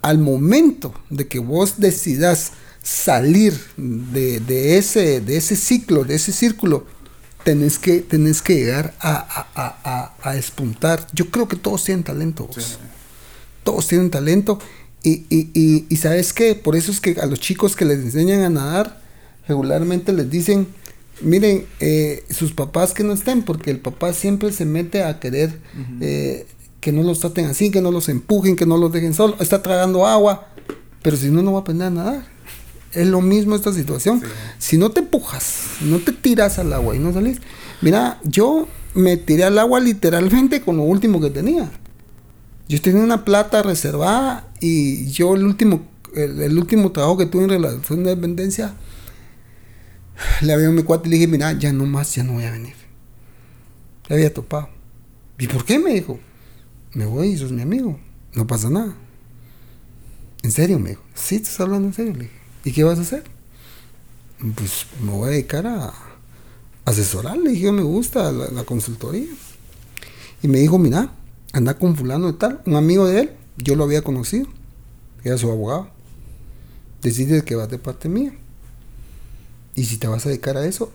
[0.00, 6.84] al momento de que vos decidas salir de, ese, de ese ciclo, de ese círculo,
[7.44, 11.06] tenés que, tenés que llegar a, a, espuntar.
[11.12, 12.48] Yo creo que todos tienen talento.
[13.62, 14.58] Todos tienen talento.
[15.04, 18.40] Y, y, y, sabes qué, por eso es que a los chicos que les enseñan
[18.42, 19.00] a nadar,
[19.48, 20.68] regularmente les dicen,
[21.20, 25.58] miren, eh, sus papás que no estén, porque el papá siempre se mete a querer
[26.00, 26.46] eh,
[26.80, 29.40] que no los traten así, que no los empujen, que no los dejen solos.
[29.40, 30.48] Está tragando agua,
[31.02, 32.26] pero si no, no va a aprender a nadar.
[32.92, 34.22] Es lo mismo esta situación.
[34.58, 37.38] Si no te empujas, no te tiras al agua y no salís.
[37.80, 41.70] Mira, yo me tiré al agua literalmente con lo último que tenía.
[42.68, 45.82] Yo tenía una plata reservada y yo el último,
[46.14, 48.74] el último trabajo que tuve en relación de dependencia
[50.42, 52.44] le había a mi cuate y le dije, mira, ya no más, ya no voy
[52.44, 52.74] a venir.
[54.08, 54.68] Le había topado.
[55.38, 55.78] ¿Y por qué?
[55.78, 56.18] Me dijo.
[56.94, 57.98] Me voy sos mi amigo.
[58.34, 58.94] No pasa nada.
[60.42, 60.78] ¿En serio?
[60.78, 61.02] Me dijo.
[61.14, 62.12] Sí, estás hablando en serio.
[62.12, 62.36] Le dije.
[62.64, 63.24] ¿Y qué vas a hacer?
[64.54, 65.92] Pues me voy a dedicar a
[66.84, 67.38] asesorar.
[67.38, 69.28] Le dije, me gusta la, consultoría.
[70.42, 71.12] Y me dijo, mira,
[71.52, 72.60] anda con fulano y tal.
[72.66, 74.46] Un amigo de él, yo lo había conocido.
[75.24, 75.88] Era su abogado.
[77.00, 78.32] Decide que vas de parte mía.
[79.74, 80.92] Y si te vas a dedicar a eso,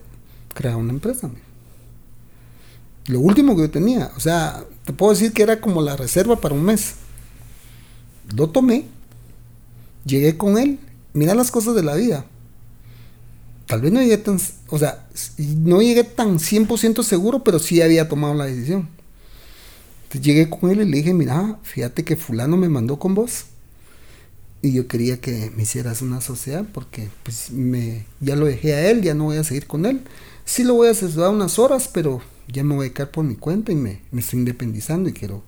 [0.54, 1.30] crea una empresa.
[3.06, 6.36] Lo último que yo tenía, o sea, te puedo decir que era como la reserva
[6.40, 6.94] para un mes.
[8.36, 8.84] Lo tomé,
[10.04, 10.78] llegué con él,
[11.14, 12.26] mira las cosas de la vida.
[13.66, 15.06] Tal vez no llegué tan, o sea,
[15.38, 18.88] no llegué tan 100% seguro, pero sí había tomado la decisión.
[20.04, 23.46] Entonces llegué con él y le dije, mira, fíjate que fulano me mandó con vos
[24.62, 28.90] y yo quería que me hicieras una sociedad porque pues me ya lo dejé a
[28.90, 30.02] él, ya no voy a seguir con él.
[30.44, 33.36] Sí lo voy a asesorar unas horas, pero ya me voy a quedar por mi
[33.36, 35.42] cuenta y me, me estoy independizando y quiero,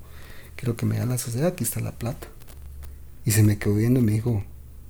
[0.56, 2.28] quiero que me haga la sociedad, aquí está la plata.
[3.24, 4.44] Y se me quedó viendo y me dijo,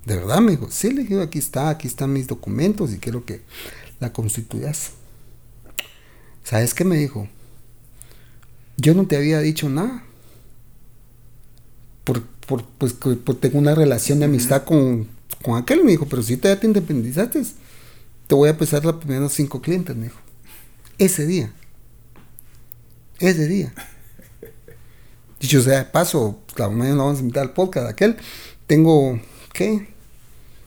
[0.05, 0.41] ¿de verdad?
[0.41, 3.41] Me dijo, sí, le dije, aquí está, aquí están mis documentos y quiero que
[3.99, 4.91] la constituyas.
[6.43, 7.27] ¿Sabes qué me dijo?
[8.81, 10.03] yo no te había dicho nada.
[12.03, 15.07] Por, por, pues, que- por tengo una relación de amistad con,
[15.41, 17.43] con aquel, me dijo, pero si te te independizaste,
[18.27, 20.19] te voy a pesar los primeros cinco clientes, me dijo.
[20.97, 21.51] Ese día.
[23.19, 23.73] Ese día.
[25.39, 28.17] Dicho sea de paso, la mañana nos vamos a invitar al podcast aquel.
[28.67, 29.19] Tengo,
[29.53, 29.87] ¿qué?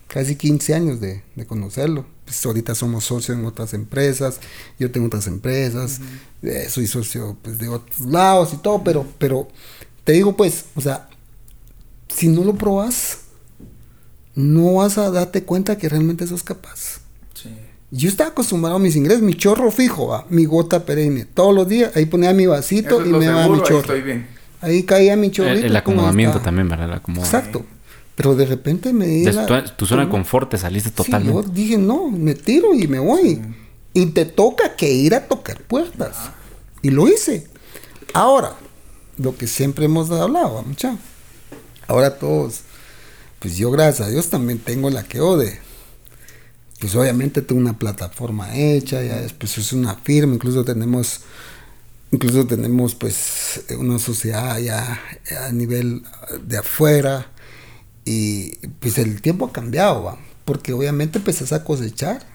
[0.09, 2.07] Casi 15 años de, de conocerlo.
[2.25, 4.41] Pues ahorita somos socios en otras empresas,
[4.79, 6.01] yo tengo otras empresas,
[6.43, 9.47] eh, soy socio pues, de otros lados y todo, pero, pero
[10.05, 11.09] te digo pues, o sea,
[12.15, 13.19] si no lo probas,
[14.35, 17.01] no vas a darte cuenta que realmente sos capaz.
[17.35, 17.51] Sí.
[17.91, 20.27] Yo estaba acostumbrado a mis ingresos, mi chorro fijo, ¿va?
[20.29, 21.25] mi gota perenne.
[21.25, 23.81] Todos los días, ahí ponía mi vasito Eso y me daba mi ahí chorro.
[23.81, 24.27] estoy bien.
[24.61, 25.59] Ahí caía mi chorrito.
[25.59, 27.01] El, el acomodamiento también, ¿verdad?
[27.19, 27.65] Exacto.
[28.17, 31.33] Pero de repente me di la- tu, tu zona de confort te saliste Sí, totalmente.
[31.33, 33.41] yo dije, no, me tiro y me voy.
[33.93, 36.17] Y te toca que ir a tocar puertas.
[36.83, 37.47] Y lo hice.
[38.13, 38.55] Ahora,
[39.19, 40.97] lo que siempre hemos hablado, mucha.
[41.87, 42.61] Ahora todos,
[43.39, 45.59] pues yo gracias a Dios también tengo la que ode.
[46.81, 51.21] Pues obviamente tengo una plataforma hecha, ya después es una firma, incluso tenemos,
[52.11, 55.01] incluso tenemos pues una sociedad ya
[55.47, 56.03] a nivel
[56.43, 57.31] de afuera.
[58.05, 60.19] Y pues el tiempo ha cambiado, ¿va?
[60.45, 62.35] porque obviamente empezás a cosechar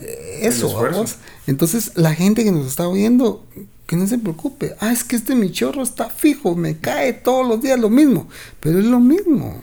[0.00, 1.16] eh, eso, vamos.
[1.46, 3.44] Entonces, la gente que nos está oyendo,
[3.88, 4.76] que no se preocupe.
[4.80, 8.28] Ah, es que este mi chorro está fijo, me cae todos los días lo mismo.
[8.60, 9.62] Pero es lo mismo,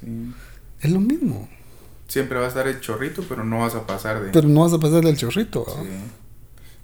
[0.00, 0.32] Sí.
[0.80, 1.48] es lo mismo.
[2.08, 4.30] Siempre va a estar el chorrito, pero no vas a pasar de...
[4.30, 5.64] Pero no vas a pasar del chorrito.
[5.64, 5.82] ¿va?
[5.82, 5.88] Sí.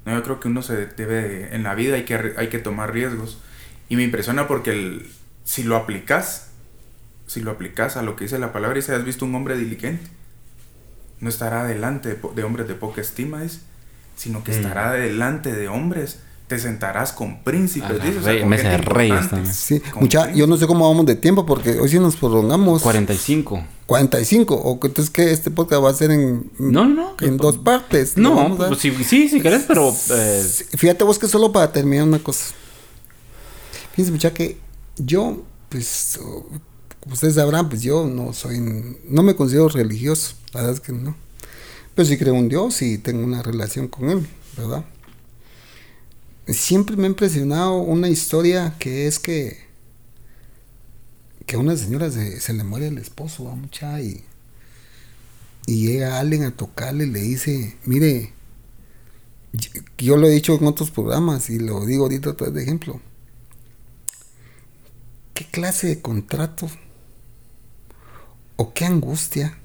[0.04, 2.92] No, yo creo que uno se debe, en la vida hay que, hay que tomar
[2.92, 3.38] riesgos.
[3.88, 5.10] Y me impresiona porque el,
[5.44, 6.48] si lo aplicas,
[7.26, 9.56] si lo aplicas a lo que dice la palabra y si has visto un hombre
[9.56, 10.06] diligente,
[11.20, 13.60] no estará delante de, de hombres de poca estima, es,
[14.16, 14.54] sino que Mm.
[14.56, 16.20] estará delante de hombres.
[16.50, 19.54] Te sentarás con príncipes, la dice, o rey- sea, con mesa de reyes también.
[19.54, 23.64] Sí, mucha, yo no sé cómo vamos de tiempo porque hoy sí nos prolongamos 45.
[23.86, 27.14] 45 o que entonces que este podcast va a ser en No, no.
[27.20, 28.16] en dos partes.
[28.16, 29.94] No, vamos a- pues sí, sí, si querés, pero...
[30.10, 30.44] eh,
[30.76, 32.46] Fíjate vos que solo para terminar una cosa.
[33.92, 34.58] Fíjense, muchacha, que
[34.98, 36.18] yo, pues,
[37.00, 38.58] como ustedes sabrán, pues yo no soy,
[39.08, 41.14] no me considero religioso, la verdad es que no.
[41.94, 44.26] Pero sí creo en Dios y tengo una relación con Él,
[44.56, 44.84] ¿verdad?
[46.50, 49.58] Siempre me ha impresionado una historia que es que,
[51.46, 54.22] que a una señora se, se le muere el esposo, a mucha, y,
[55.66, 58.32] y llega alguien a tocarle y le dice, mire,
[59.98, 63.00] yo- lo he dicho en otros programas y lo digo ahorita otra de ejemplo.
[65.34, 66.70] ¿Qué clase de contrato
[68.56, 69.56] o qué angustia?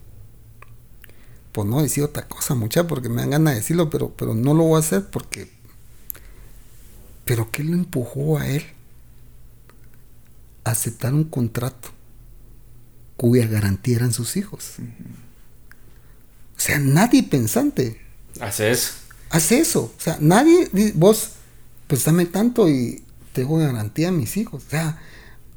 [1.51, 4.53] Pues no decir otra cosa, mucha, porque me dan ganas de decirlo, pero, pero no
[4.53, 5.54] lo voy a hacer porque.
[7.26, 8.63] Pero ¿qué lo empujó a él
[10.63, 11.89] a aceptar un contrato
[13.17, 14.73] cuya garantía eran sus hijos?
[16.55, 17.99] O sea, nadie pensante
[18.39, 18.93] Haces.
[19.30, 19.93] hace eso.
[19.97, 21.32] O sea, nadie, di- vos,
[21.88, 23.03] pues dame tanto y
[23.34, 24.63] tengo garantía a mis hijos.
[24.65, 24.99] O sea,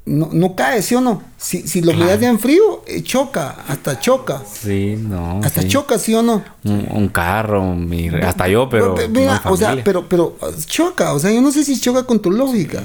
[0.08, 1.22] no, no cae, ¿sí o no?
[1.36, 2.04] Si, si lo Claro.
[2.06, 4.42] miras ya en frío, eh, choca, hasta choca.
[4.50, 5.40] Sí, no.
[5.44, 5.68] Hasta sí.
[5.68, 6.42] choca, ¿sí o no?
[6.64, 8.94] Un, un carro, mi- hasta yo, pero.
[8.94, 10.36] Pe- no Mira, o sea, pero, pero
[10.66, 11.12] choca.
[11.12, 12.82] O sea, yo no sé si choca con tu lógica.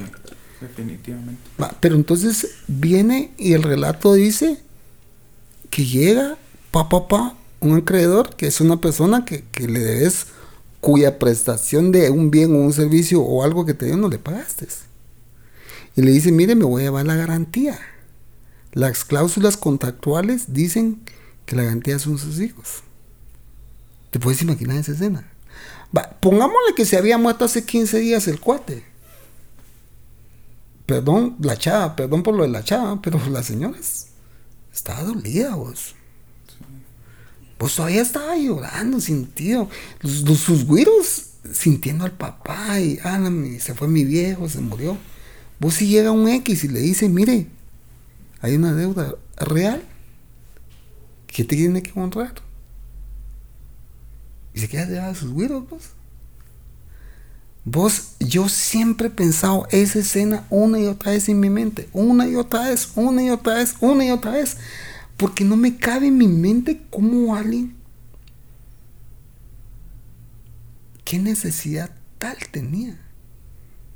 [0.62, 1.42] Definitivamente.
[1.62, 4.60] Va, Pero entonces viene y el relato dice
[5.70, 6.38] que llega,
[6.72, 10.28] pa, pa, pa, un acreedor, que es una persona que, que le debes,
[10.80, 14.20] cuya prestación de un bien o un servicio o algo que te dio no le
[14.20, 14.68] pagaste.
[15.96, 17.80] Y le dice, mire, me voy a llevar la garantía.
[18.72, 21.02] Las cláusulas contractuales dicen
[21.46, 22.84] que la garantía son sus hijos.
[24.10, 25.30] ¿Te puedes imaginar esa escena?
[25.96, 28.84] Va, pongámosle que se había muerto hace 15 días el cuate
[30.86, 34.08] perdón, la chava, perdón por lo de la chava, pero la señora es-
[34.74, 35.96] estaba dolida, vos.
[37.60, 39.70] Vos todavía estaba llorando, sintió.
[40.02, 43.20] Los, los- sus güiros sintiendo al papá y ah,
[43.60, 44.98] se fue mi viejo, se murió.
[45.64, 47.48] Vos si llega un X y le dice, mire,
[48.42, 49.82] hay una deuda real
[51.26, 52.34] que te tiene que honrar.
[54.54, 55.92] Y se queda de sus güiros, vos.
[57.64, 62.28] Vos, yo siempre he pensado esa escena una y otra vez en mi mente, una
[62.28, 64.58] y otra vez, una y otra vez, una y otra vez,
[65.16, 67.74] porque no me cabe en mi mente cómo alguien,
[71.06, 73.00] qué necesidad tal tenía.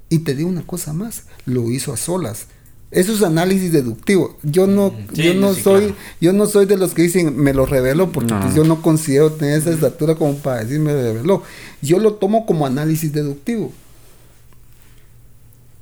[0.10, 2.48] Y te digo una cosa más, lo hizo a solas.
[2.90, 4.38] Eso es análisis deductivo.
[4.44, 5.96] Yo no, Sí, yo no sí, soy, claro.
[6.22, 8.40] yo no soy de los que dicen me lo revelo porque No.
[8.42, 11.44] pues, yo no considero tener esa estatura como para decir me reveló.
[11.82, 13.74] Yo lo tomo como análisis deductivo.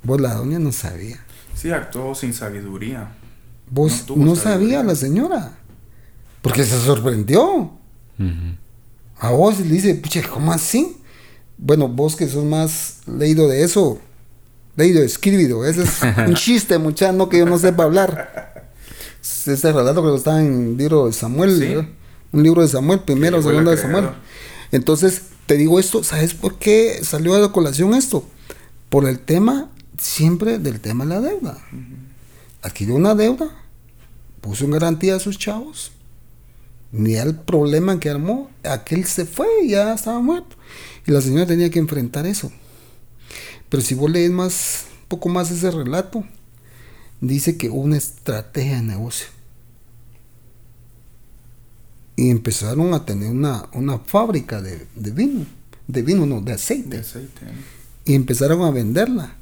[0.02, 1.20] Vos, la doña no sabía.
[1.54, 3.12] Sí, actuó sin sabiduría.
[3.70, 5.58] Vos No no, sabía la señora.
[6.42, 7.70] Porque se sorprendió.
[9.18, 10.96] A vos le dice, pucha, ¿cómo así?
[11.58, 13.98] Bueno, vos que sos más leído de eso,
[14.76, 18.70] leído, escribido, ese es un chiste, muchacho, no que yo no sepa hablar.
[19.22, 21.88] Este relato que está en el libro de Samuel,
[22.32, 24.10] un libro de Samuel, primero, el segundo de Samuel.
[24.72, 28.24] Entonces, te digo esto, ¿sabes por qué salió a la colación esto?
[28.88, 31.58] Por el tema, siempre del tema de la deuda.
[32.62, 33.50] Adquirió una deuda,
[34.40, 35.92] puso en garantía a sus chavos,
[36.92, 40.56] ni el problema que armó, aquel se fue y ya estaba muerto.
[41.06, 42.50] Y la señora tenía que enfrentar eso.
[43.68, 46.24] Pero si vos lees más, un poco más ese relato,
[47.20, 49.26] dice que hubo una estrategia de negocio.
[52.16, 55.44] Y empezaron a tener una, una fábrica de, de vino,
[55.86, 57.04] de vino, no, de aceite De
[58.06, 59.34] y empezaron a venderla.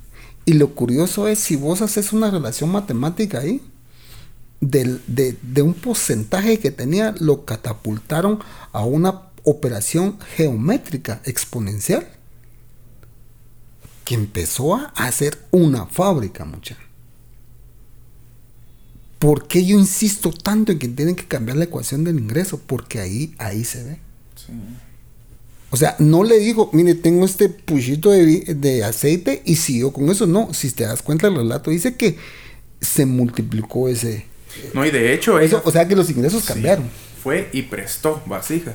[0.44, 3.62] Y lo curioso es, si vos haces una relación matemática ahí,
[4.60, 8.40] del- de, de un porcentaje que tenía, lo catapultaron
[8.72, 12.08] a una operación geométrica exponencial,
[14.04, 16.76] que empezó a hacer una fábrica, mucha.
[19.18, 22.60] ¿Por qué yo insisto tanto en que tienen que cambiar la ecuación del ingreso?
[22.66, 23.98] Porque ahí, ahí se ve.
[24.36, 24.52] Sí.
[25.70, 30.08] O sea, no le digo, mire, tengo este puchito de, de aceite y siguió con
[30.10, 30.26] eso.
[30.26, 32.16] No, si te das cuenta, el relato dice que
[32.80, 34.26] se multiplicó ese.
[34.72, 36.88] No, y de hecho, eso ella o sea que los ingresos sí, cambiaron.
[37.22, 38.74] fue y prestó vasijas.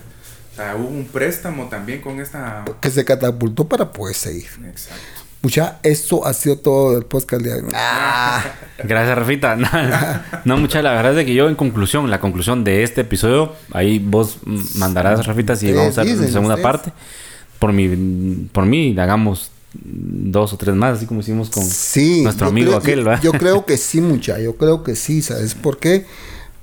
[0.54, 2.66] O sea, hubo un préstamo también con esta.
[2.82, 4.48] Que se catapultó para poder seguir.
[4.66, 5.02] Exacto.
[5.42, 7.62] Mucha, esto ha sido todo el podcast de hoy.
[7.74, 8.44] Ah,
[8.84, 9.56] Gracias, Rafita.
[10.44, 13.54] No, mucha, la verdad es de que yo, en conclusión, la conclusión de este episodio,
[13.72, 14.40] ahí vos
[14.76, 16.62] mandarás, Rafita, si vamos a hacer segunda ustedes.
[16.62, 16.92] parte.
[17.58, 17.88] Por mi,
[18.52, 22.80] por mí, hagamos dos o tres más, así como hicimos con sí, nuestro amigo creo-
[22.80, 23.22] aquel, yo, ¿verdad?
[23.24, 24.40] yo creo que sí, mucha.
[24.40, 25.22] Yo creo que sí.
[25.22, 26.06] ¿Sabes por qué?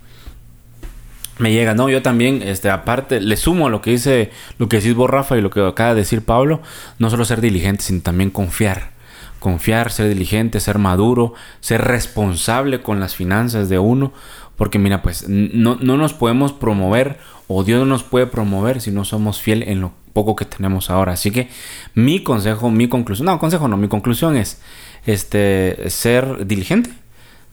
[1.38, 4.78] Me llega, no, yo también, este, aparte, le sumo a lo que dice, lo que
[4.78, 6.62] decís vos, Rafa, y lo que acaba de decir Pablo,
[6.98, 8.90] no solo ser diligente, sino también confiar.
[9.38, 14.14] Confiar, ser diligente, ser maduro, ser responsable con las finanzas de uno.
[14.56, 18.90] Porque mira, pues no, no nos podemos promover o Dios no nos puede promover si
[18.90, 21.12] no somos fiel en lo poco que tenemos ahora.
[21.12, 21.50] Así que
[21.94, 24.62] mi consejo, mi conclusión, no, consejo no, mi conclusión es
[25.04, 26.88] este, ser diligente,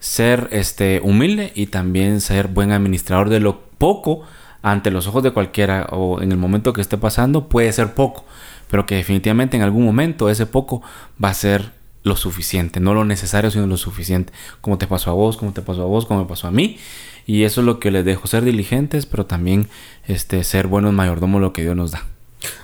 [0.00, 4.22] ser este humilde y también ser buen administrador de lo poco
[4.62, 8.24] ante los ojos de cualquiera o en el momento que esté pasando puede ser poco,
[8.70, 10.80] pero que definitivamente en algún momento ese poco
[11.22, 15.14] va a ser lo suficiente, no lo necesario sino lo suficiente, como te pasó a
[15.14, 16.78] vos, como te pasó a vos, como me pasó a mí,
[17.26, 19.68] y eso es lo que les dejo, ser diligentes, pero también
[20.06, 22.13] este ser buenos mayordomos lo que Dios nos da.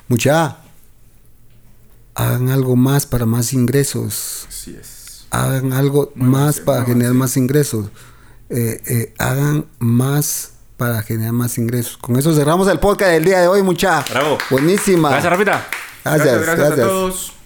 [0.08, 0.58] Mucha,
[2.14, 4.46] hagan algo más para más ingresos.
[4.48, 5.26] Así es.
[5.30, 7.86] hagan algo más para generar más ingresos.
[8.48, 11.96] Eh, eh, hagan más para generar más ingresos.
[11.96, 14.04] Con eso cerramos el podcast del día de hoy, mucha.
[14.10, 14.38] Bravo.
[14.50, 15.10] Buenísima.
[15.10, 15.66] Gracias, Rafita.
[16.04, 16.78] Gracias, gracias, gracias.
[16.78, 17.39] a todos.